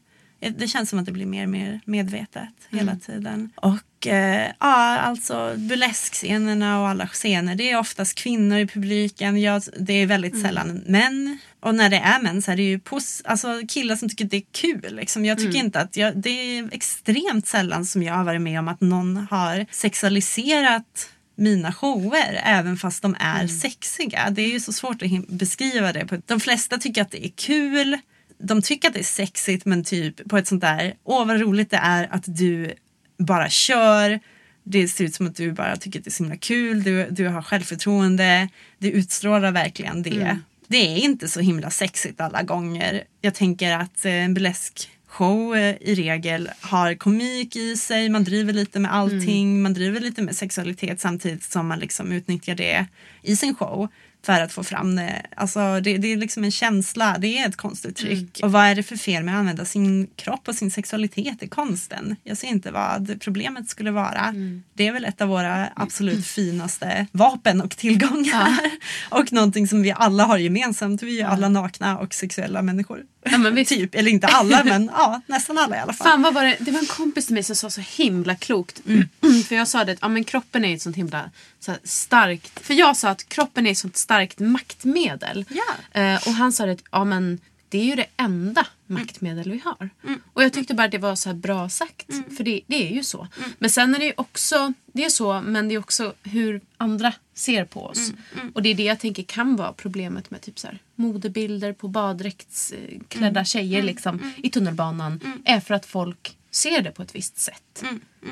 [0.50, 3.52] Det känns som att det blir mer och mer medvetet hela tiden.
[3.56, 9.42] Och eh, ja, alltså burleskscenerna och alla scener, det är oftast kvinnor i publiken.
[9.42, 11.38] Jag, det är väldigt sällan män.
[11.60, 14.38] Och när det är män så är det ju pos- alltså, killar som tycker det
[14.38, 14.96] är kul.
[14.96, 15.26] Liksom.
[15.26, 18.68] Jag tycker inte att jag, det är extremt sällan som jag har varit med om
[18.68, 24.30] att någon har sexualiserat mina shower även fast de är sexiga.
[24.30, 26.22] Det är ju så svårt att beskriva det.
[26.26, 27.98] De flesta tycker att det är kul.
[28.44, 31.70] De tycker att det är sexigt men typ på ett sånt där, åh vad roligt
[31.70, 32.74] det är att du
[33.18, 34.20] bara kör.
[34.64, 36.84] Det ser ut som att du bara tycker att det är så himla kul.
[36.84, 38.50] Du, du har självförtroende.
[38.78, 40.40] Du utstrålar verkligen det.
[40.68, 43.04] Det är inte så himla sexigt alla gånger.
[43.22, 48.24] Jag tänker att eh, en burlesk show eh, i regel har komik i sig, man
[48.24, 52.86] driver lite med allting, man driver lite med sexualitet samtidigt som man liksom utnyttjar det
[53.22, 53.88] i sin show
[54.26, 55.26] för att få fram det.
[55.36, 58.40] Alltså det, det är liksom en känsla, det är ett konstuttryck.
[58.44, 61.48] Och vad är det för fel med att använda sin kropp och sin sexualitet i
[61.48, 62.16] konsten?
[62.24, 64.34] Jag ser inte vad problemet skulle vara.
[64.74, 68.60] Det är väl ett av våra absolut finaste vapen och tillgångar.
[69.10, 71.04] och någonting som vi alla har gemensamt.
[71.04, 73.04] Vi är alla nakna och sexuella människor.
[73.24, 73.70] Ja, visst.
[73.74, 76.08] typ, eller inte alla men ja, nästan alla i alla fall.
[76.08, 76.58] Fan vad var det?
[76.60, 78.82] Det var en kompis till mig som sa så himla klokt.
[79.48, 82.60] För jag sa det att ja, men kroppen är ett sånt himla så starkt.
[82.66, 85.46] För jag sa att kroppen är ett sånt starkt maktmedel.
[85.50, 86.02] Ja.
[86.02, 87.40] Eh, och han sa att ja, men
[87.70, 89.90] det är ju det enda maktmedel vi har.
[90.34, 92.08] Och jag tyckte bara att det var så bra sagt.
[92.38, 93.28] För det, det är ju så.
[93.60, 97.14] Men sen är det ju också, det är så, men det är också hur andra
[97.34, 98.12] ser på oss.
[98.54, 101.88] Och det är det jag tänker kan vara problemet med typ så här, modebilder på
[101.88, 105.42] baddräktsklädda tjejer liksom, i tunnelbanan.
[105.46, 107.84] Är för att folk ser det på ett visst sätt.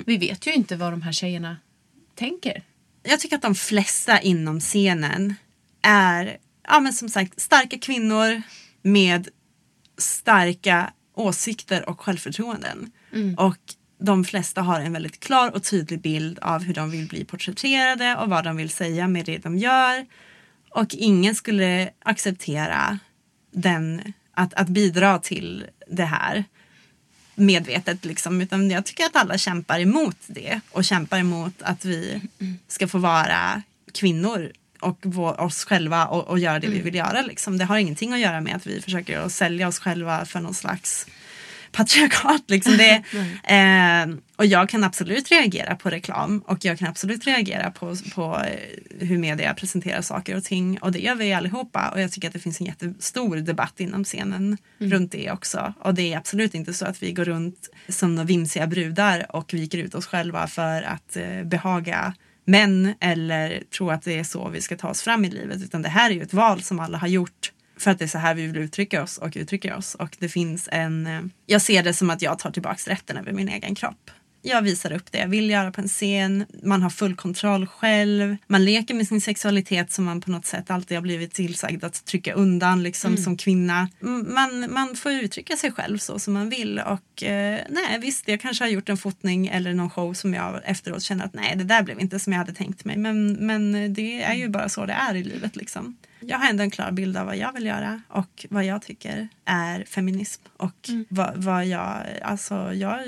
[0.06, 1.58] Vi vet ju inte vad de här tjejerna
[2.16, 2.64] tänker.
[3.04, 5.36] Jag tycker att de flesta inom scenen
[5.82, 8.42] är, ja men som sagt, starka kvinnor
[8.82, 9.28] med
[9.98, 12.92] starka åsikter och självförtroenden.
[13.38, 13.58] Och
[14.00, 18.16] de flesta har en väldigt klar och tydlig bild av hur de vill bli porträtterade
[18.16, 20.06] och vad de vill säga med det de gör.
[20.70, 23.00] Och ingen skulle acceptera
[23.52, 26.44] den, att, att bidra till det här
[27.36, 28.06] medvetet.
[28.06, 28.42] Liksom.
[28.42, 32.22] Utan jag tycker att alla kämpar emot det och kämpar emot att vi
[32.68, 33.62] ska få vara
[33.94, 34.52] kvinnor
[34.82, 37.22] och vår, oss själva och, och göra det vi vill göra.
[37.22, 37.58] Liksom.
[37.58, 40.54] Det har ingenting att göra med att vi försöker att sälja oss själva för någon
[40.54, 41.08] slags
[41.72, 42.44] patriarkat.
[42.48, 42.78] Liksom.
[42.78, 43.04] Det,
[43.44, 48.42] eh, och jag kan absolut reagera på reklam och jag kan absolut reagera på, på
[48.46, 50.78] eh, hur media presenterar saker och ting.
[50.78, 51.90] Och det gör vi allihopa.
[51.94, 55.74] Och jag tycker att det finns en jättestor debatt inom scenen runt det också.
[55.80, 59.78] Och det är absolut inte så att vi går runt som vimsiga brudar och viker
[59.78, 62.14] ut oss själva för att eh, behaga
[62.52, 65.62] män eller tro att det är så vi ska ta oss fram i livet.
[65.64, 68.08] Utan det här är ju ett val som alla har gjort för att det är
[68.08, 69.96] så här vi vill uttrycka oss och uttrycka oss.
[69.96, 71.08] Och det finns en...
[71.08, 74.12] Eh, jag ser det som att jag tar tillbaks rätten över min egen kropp.
[74.42, 76.46] Jag visar upp det jag vill göra på en scen.
[76.64, 78.38] Man har full kontroll själv.
[78.48, 82.06] Man leker med sin sexualitet som man på något sätt alltid har blivit tillsagd att
[82.06, 83.90] trycka undan liksom, som kvinna.
[84.02, 86.80] Mm, Man, man får uttrycka sig själv så som man vill.
[86.80, 90.62] Och eh, nej, visst, jag kanske har gjort en fotning eller någon show som jag
[90.66, 92.98] efteråt känner att nej, det där blev inte som jag hade tänkt mig.
[92.98, 95.96] Men, men det är ju bara så det är i livet liksom.
[96.22, 99.28] Jag har ändå en klar bild av vad jag vill göra och vad jag tycker
[99.46, 100.44] är feminism.
[100.58, 103.00] Och vad, vad jag, alltså jag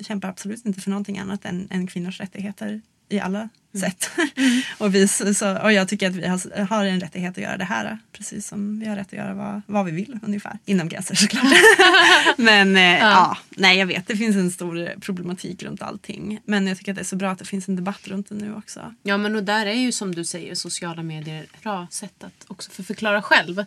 [0.00, 2.80] kämpar absolut inte för någonting annat än, än kvinnors rättigheter
[3.12, 3.48] i alla
[3.80, 4.10] sätt.
[4.78, 7.64] och, vi, så, och jag tycker att vi har, har en rättighet att göra det
[7.64, 7.98] här.
[8.12, 10.58] Precis som vi har rätt att göra vad, vad vi vill ungefär.
[10.64, 11.44] Inom gränser såklart.
[12.36, 13.36] Men eh, ja.
[13.50, 16.40] nej jag vet det finns en stor problematik runt allting.
[16.44, 18.34] Men jag tycker att det är så bra att det finns en debatt runt det
[18.34, 18.94] nu också.
[19.02, 22.44] Ja men och där är ju som du säger sociala medier ett bra sätt att
[22.48, 23.64] också förklara själv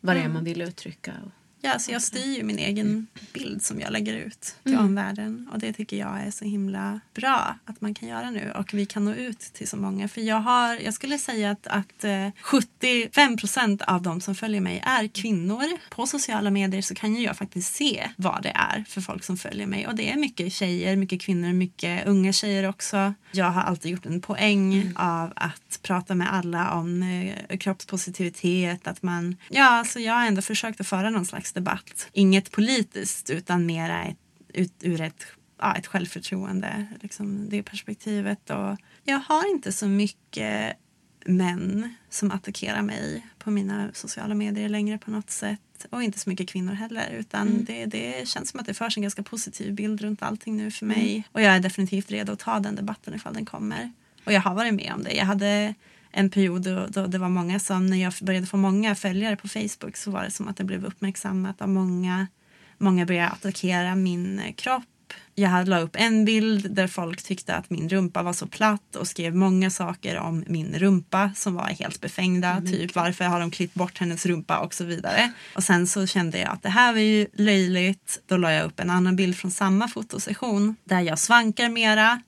[0.00, 1.12] vad det är man vill uttrycka.
[1.24, 1.30] Och,
[1.60, 5.48] Ja, så jag styr ju min egen bild som jag lägger ut till omvärlden.
[5.52, 8.52] Och det tycker jag är så himla bra att man kan göra nu.
[8.58, 10.08] Och vi kan nå ut till så många.
[10.08, 14.60] För jag, har, jag skulle säga att, att eh, 75 procent av de som följer
[14.60, 15.64] mig är kvinnor.
[15.90, 19.36] På sociala medier så kan ju jag faktiskt se vad det är för folk som
[19.36, 19.86] följer mig.
[19.86, 23.14] Och det är mycket tjejer, mycket kvinnor, mycket unga tjejer också.
[23.32, 28.86] Jag har alltid gjort en poäng av att prata med alla om eh, kroppspositivitet.
[28.86, 32.08] Att man, ja, alltså jag har ändå försökt att föra någon slags debatt.
[32.12, 34.18] Inget politiskt utan mera ett,
[34.48, 35.26] ut, ur ett,
[35.58, 36.86] ja, ett självförtroende.
[37.00, 38.50] Liksom det perspektivet.
[38.50, 40.76] Och jag har inte så mycket
[41.24, 45.60] män som attackerar mig på mina sociala medier längre på något sätt.
[45.90, 47.10] Och inte så mycket kvinnor heller.
[47.10, 50.70] Utan det, det känns som att det förs en ganska positiv bild runt allting nu
[50.70, 51.24] för mig.
[51.32, 53.92] Och jag är definitivt redo att ta den debatten ifall den kommer.
[54.24, 55.12] Och jag har varit med om det.
[55.12, 55.74] Jag hade
[56.16, 59.48] en period då, då det var många som, när jag började få många följare på
[59.48, 62.26] Facebook så var det som att det blev uppmärksammat av många.
[62.78, 64.84] Många började attackera min kropp.
[65.34, 68.96] Jag hade la upp en bild där folk tyckte att min rumpa var så platt
[68.96, 72.60] och skrev många saker om min rumpa som var helt befängda.
[72.60, 75.32] Typ varför har de klippt bort hennes rumpa och så vidare.
[75.54, 78.22] Och sen så kände jag att det här var ju löjligt.
[78.26, 82.20] Då la jag upp en annan bild från samma fotosession där jag svankar mera.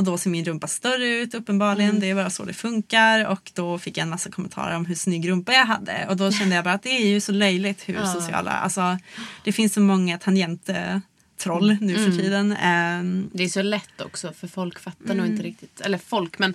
[0.00, 2.00] Och då ser min rumpa större ut uppenbarligen.
[2.00, 3.24] Det är bara så det funkar.
[3.26, 6.06] Och då fick jag en massa kommentarer om hur snygg rumpa jag hade.
[6.08, 8.50] Och då kände jag bara att det är ju så löjligt hur sociala...
[8.50, 8.98] Alltså,
[9.44, 10.18] det finns så många
[11.40, 12.52] tangenttroll nu för tiden.
[12.52, 15.80] Ehm, Det är så lätt också för folk fattar nog inte riktigt.
[15.80, 16.54] Eller folk men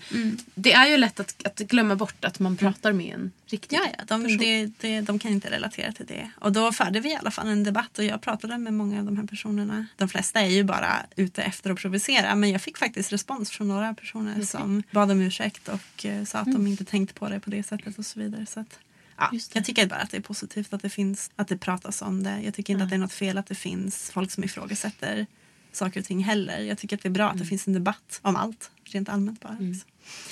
[0.56, 3.82] det är ju lätt att, att glömma bort att man pratar med en riktig Ja,
[3.98, 6.30] ja de, det, det, de kan inte relatera till det.
[6.40, 9.06] Och då förde vi i alla fall en debatt och jag pratade med många av
[9.06, 9.86] de här personerna.
[9.98, 13.68] De flesta är ju bara ute efter att provocera men jag fick faktiskt respons från
[13.68, 17.40] några personer som bad om ursäkt och eh, sa att de inte tänkt på det
[17.40, 18.46] på det sättet och så vidare.
[18.46, 18.80] Så att,
[19.18, 22.24] ja, jag tycker bara att det är positivt att det finns, att det pratas om
[22.24, 22.42] det.
[22.42, 25.26] Jag tycker inte att det är något fel att det finns folk som ifrågasätter
[25.72, 26.60] saker och ting heller.
[26.60, 29.42] Jag tycker att det är bra att det finns en debatt om allt, rent allmänt
[29.42, 29.58] bara.
[29.60, 29.90] Liksom.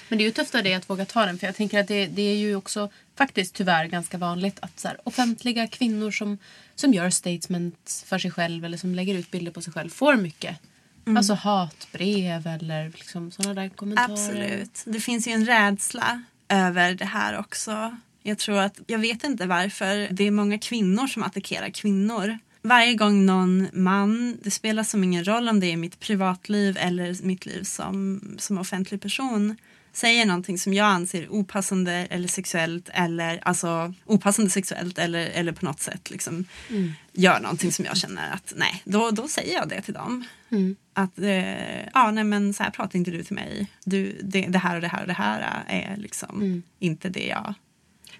[0.09, 1.37] Men det är ju tufft av dig att våga ta den.
[1.37, 4.87] För jag tänker att det, det är ju också faktiskt tyvärr ganska vanligt att så
[4.87, 6.37] här, offentliga kvinnor som,
[6.75, 10.15] som gör statements för sig själv eller som lägger ut bilder på sig själv får
[10.15, 10.57] mycket.
[11.05, 14.13] Alltså hatbrev eller liksom sådana där kommentarer.
[14.13, 14.83] Absolut.
[14.85, 17.97] Det finns ju en rädsla över det här också.
[18.23, 22.37] Jag tror att, jag vet inte varför, det är många kvinnor som attackerar kvinnor.
[22.61, 27.23] Varje gång någon man, det spelar som ingen roll om det är mitt privatliv eller
[27.23, 29.55] mitt liv som, som offentlig person,
[29.93, 35.65] säger någonting som jag anser opassande eller sexuellt eller alltså opassande sexuellt eller, eller på
[35.65, 36.91] något sätt liksom mm.
[37.11, 40.25] gör någonting som jag känner att nej, då, då säger jag det till dem.
[40.49, 40.75] Mm.
[40.93, 43.67] Att eh, ja, nej men så här pratar inte du till mig.
[43.83, 46.63] Du, det, det här och det här och det här är liksom mm.
[46.79, 47.53] inte det jag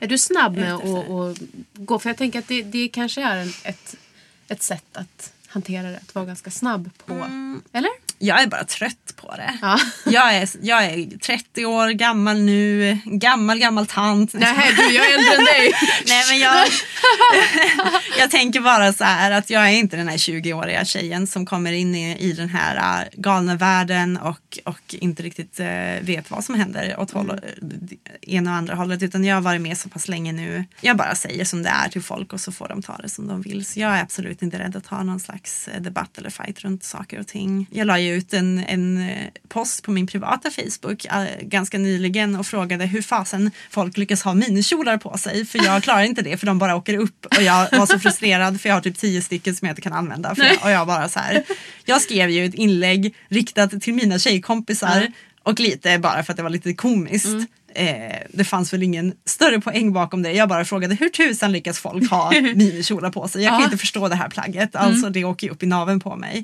[0.03, 1.37] är du snabb med att
[1.73, 1.99] gå?
[1.99, 3.95] För jag tänker att det, det kanske är en, ett,
[4.47, 5.97] ett sätt att hantera det.
[5.97, 7.13] Att vara ganska snabb på.
[7.13, 7.61] Mm.
[7.71, 7.91] Eller?
[8.19, 9.57] Jag är bara trött på det.
[9.61, 9.79] Ja.
[10.05, 14.33] Jag, är, jag är 30 år gammal nu, gammal gammal tant.
[14.33, 15.73] Nej du, jag är äldre än dig.
[16.07, 16.67] Nej men jag,
[18.19, 21.71] jag tänker bara så här att jag är inte den här 20-åriga tjejen som kommer
[21.71, 25.65] in i, i den här äh, galna världen och, och inte riktigt uh,
[26.01, 27.87] vet vad som händer åt håll, mm.
[28.21, 30.65] ena och andra hållet utan jag har varit med så pass länge nu.
[30.81, 33.27] Jag bara säger som det är till folk och så får de ta det som
[33.27, 33.65] de vill.
[33.65, 36.83] Så jag är absolut inte rädd att ha någon slags äh, debatt eller fight runt
[36.83, 37.67] saker och ting.
[37.71, 42.35] Jag la ju ut en, en eh, post på min privata Facebook äh, ganska nyligen
[42.35, 45.45] och frågade hur fasen folk lyckas ha minikjolar på sig.
[45.45, 48.61] För jag klarar inte det för de bara åker upp och jag var så frustrerad
[48.61, 50.35] för jag har typ tio stycken som jag inte kan använda.
[50.37, 51.43] Jag, och jag bara så här.
[51.85, 55.11] Jag skrev ju ett inlägg riktat till mina tjejkompisar mm.
[55.43, 57.25] och lite bara för att det var lite komiskt.
[57.25, 57.47] Mm.
[57.75, 60.31] Eh, det fanns väl ingen större poäng bakom det.
[60.31, 63.43] Jag bara frågade hur tusan lyckas folk ha minikjolar på sig?
[63.43, 64.75] Jag kan inte förstå det här plagget.
[64.75, 65.13] Alltså mm.
[65.13, 66.43] det åker ju upp i naven på mig.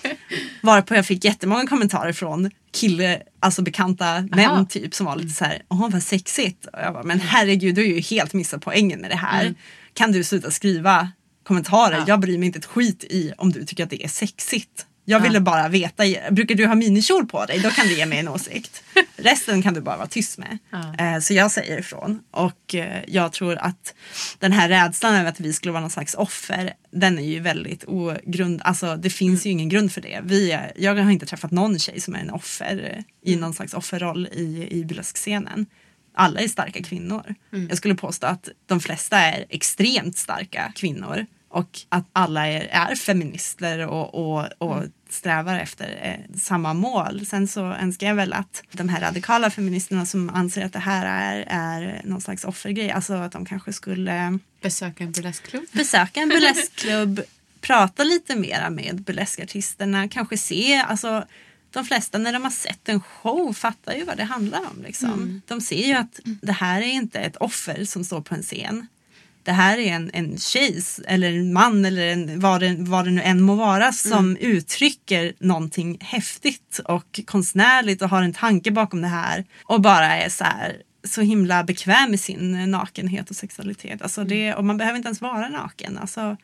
[0.62, 5.44] Varpå jag fick jättemånga kommentarer från kille, alltså bekanta män typ som var lite så
[5.44, 6.66] här, åh vad sexigt.
[6.66, 9.42] Och jag bara, men herregud du har ju helt missat poängen med det här.
[9.42, 9.54] Mm.
[9.94, 11.08] Kan du sluta skriva
[11.46, 11.96] kommentarer?
[11.96, 12.04] Ja.
[12.06, 14.86] Jag bryr mig inte ett skit i om du tycker att det är sexigt.
[15.08, 17.58] Jag ville bara veta, brukar du ha minikjol på dig?
[17.58, 18.82] Då kan du ge mig en åsikt.
[19.16, 20.58] Resten kan du bara vara tyst med.
[20.70, 20.94] Ja.
[20.98, 22.20] Eh, så jag säger ifrån.
[22.30, 23.94] Och eh, jag tror att
[24.38, 27.84] den här rädslan över att vi skulle vara någon slags offer, den är ju väldigt
[27.86, 28.60] ogrund.
[28.64, 29.50] Alltså det finns mm.
[29.50, 30.20] ju ingen grund för det.
[30.24, 33.40] Vi är, jag har inte träffat någon tjej som är en offer i mm.
[33.40, 35.66] någon slags offerroll i, i burleskscenen.
[36.14, 37.34] Alla är starka kvinnor.
[37.52, 37.68] Mm.
[37.68, 42.94] Jag skulle påstå att de flesta är extremt starka kvinnor och att alla är, är
[42.94, 44.92] feminister och, och, och mm.
[45.08, 47.26] Strävar efter eh, samma mål.
[47.26, 51.06] Sen så önskar jag väl att de här radikala feministerna som anser att det här
[51.06, 55.64] är, är någon slags offergrej, alltså att de kanske skulle besöka en burleskklubb.
[55.72, 57.20] Besöka en burleskklubb,
[57.60, 61.24] prata lite mera med burleskartisterna, kanske se, alltså
[61.70, 64.82] de flesta när de har sett en show fattar ju vad det handlar om.
[64.82, 65.12] Liksom.
[65.12, 65.42] Mm.
[65.46, 68.86] De ser ju att det här är inte ett offer som står på en scen
[69.46, 73.10] det här är en, en tjej eller en man eller en, vad, det, vad det
[73.10, 74.36] nu än må vara som mm.
[74.36, 80.28] uttrycker någonting häftigt och konstnärligt och har en tanke bakom det här och bara är
[80.28, 84.02] så här så himla bekväm med sin nakenhet och sexualitet.
[84.02, 84.58] Alltså det, mm.
[84.58, 85.98] och man behöver inte ens vara naken.
[85.98, 86.36] Alltså,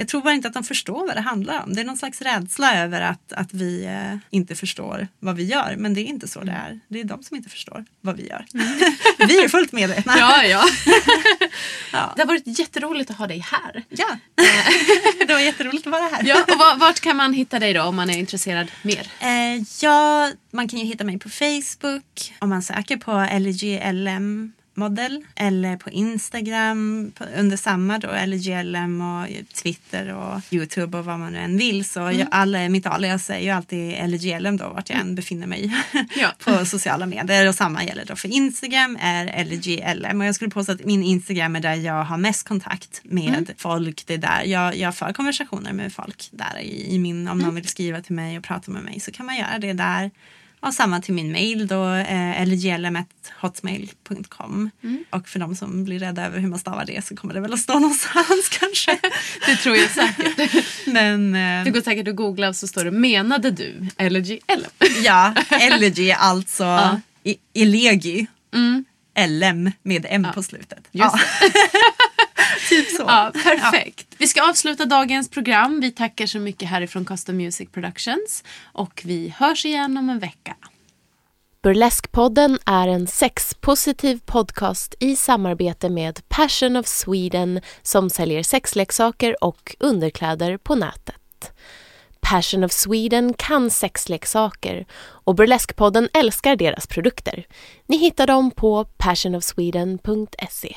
[0.00, 1.74] jag tror bara inte att de förstår vad det handlar om.
[1.74, 5.74] Det är någon slags rädsla över att, att vi eh, inte förstår vad vi gör.
[5.78, 6.80] Men det är inte så det är.
[6.88, 8.46] Det är de som inte förstår vad vi gör.
[8.54, 8.66] Mm.
[9.28, 10.14] vi är fullt medvetna.
[10.18, 10.64] Ja, ja.
[11.92, 12.12] ja.
[12.16, 13.84] Det har varit jätteroligt att ha dig här.
[13.88, 14.06] Ja,
[15.26, 16.22] det var jätteroligt att vara här.
[16.24, 16.42] ja,
[16.74, 19.06] och vart kan man hitta dig då om man är intresserad mer?
[19.20, 25.24] Eh, ja, man kan ju hitta mig på Facebook om man söker på LGLM model
[25.34, 31.32] eller på Instagram under samma då, eller GLM och Twitter och Youtube och vad man
[31.32, 31.84] nu än vill.
[31.84, 32.18] Så mm.
[32.18, 35.72] jag, alla, mitt alias är ju alltid LGLM då vart jag än befinner mig
[36.16, 36.28] ja.
[36.44, 40.72] på sociala medier och samma gäller då för Instagram är LGLM och jag skulle påstå
[40.72, 43.46] att min Instagram är där jag har mest kontakt med mm.
[43.56, 44.06] folk.
[44.06, 47.46] Det är där jag, jag för konversationer med folk där i, i min, om mm.
[47.46, 50.10] någon vill skriva till mig och prata med mig så kan man göra det där.
[50.62, 54.70] Och samma till min mail då, eh, lglm.hotmail.com.
[54.82, 55.04] Mm.
[55.10, 57.52] Och för de som blir rädda över hur man stavar det så kommer det väl
[57.52, 58.98] att stå någonstans kanske.
[59.46, 60.64] det tror jag säkert.
[60.86, 64.70] Men, eh, det går säkert att googla och så står det menade du LGLM?
[65.04, 65.34] ja,
[65.80, 67.00] LG alltså ja.
[67.54, 68.26] elegi.
[68.54, 68.84] Mm.
[69.28, 70.32] LM med M ja.
[70.32, 70.88] på slutet.
[70.92, 71.20] Just ja.
[72.70, 73.02] Typ så.
[73.02, 74.06] Ja, perfekt.
[74.10, 74.16] Ja.
[74.18, 75.80] Vi ska avsluta dagens program.
[75.80, 78.44] Vi tackar så mycket härifrån Custom Music Productions.
[78.62, 80.56] Och vi hörs igen om en vecka.
[81.62, 89.76] Burleskpodden är en sexpositiv podcast i samarbete med Passion of Sweden som säljer sexleksaker och
[89.78, 91.52] underkläder på nätet.
[92.20, 97.46] Passion of Sweden kan sexleksaker och Burleskpodden älskar deras produkter.
[97.86, 100.76] Ni hittar dem på passionofsweden.se.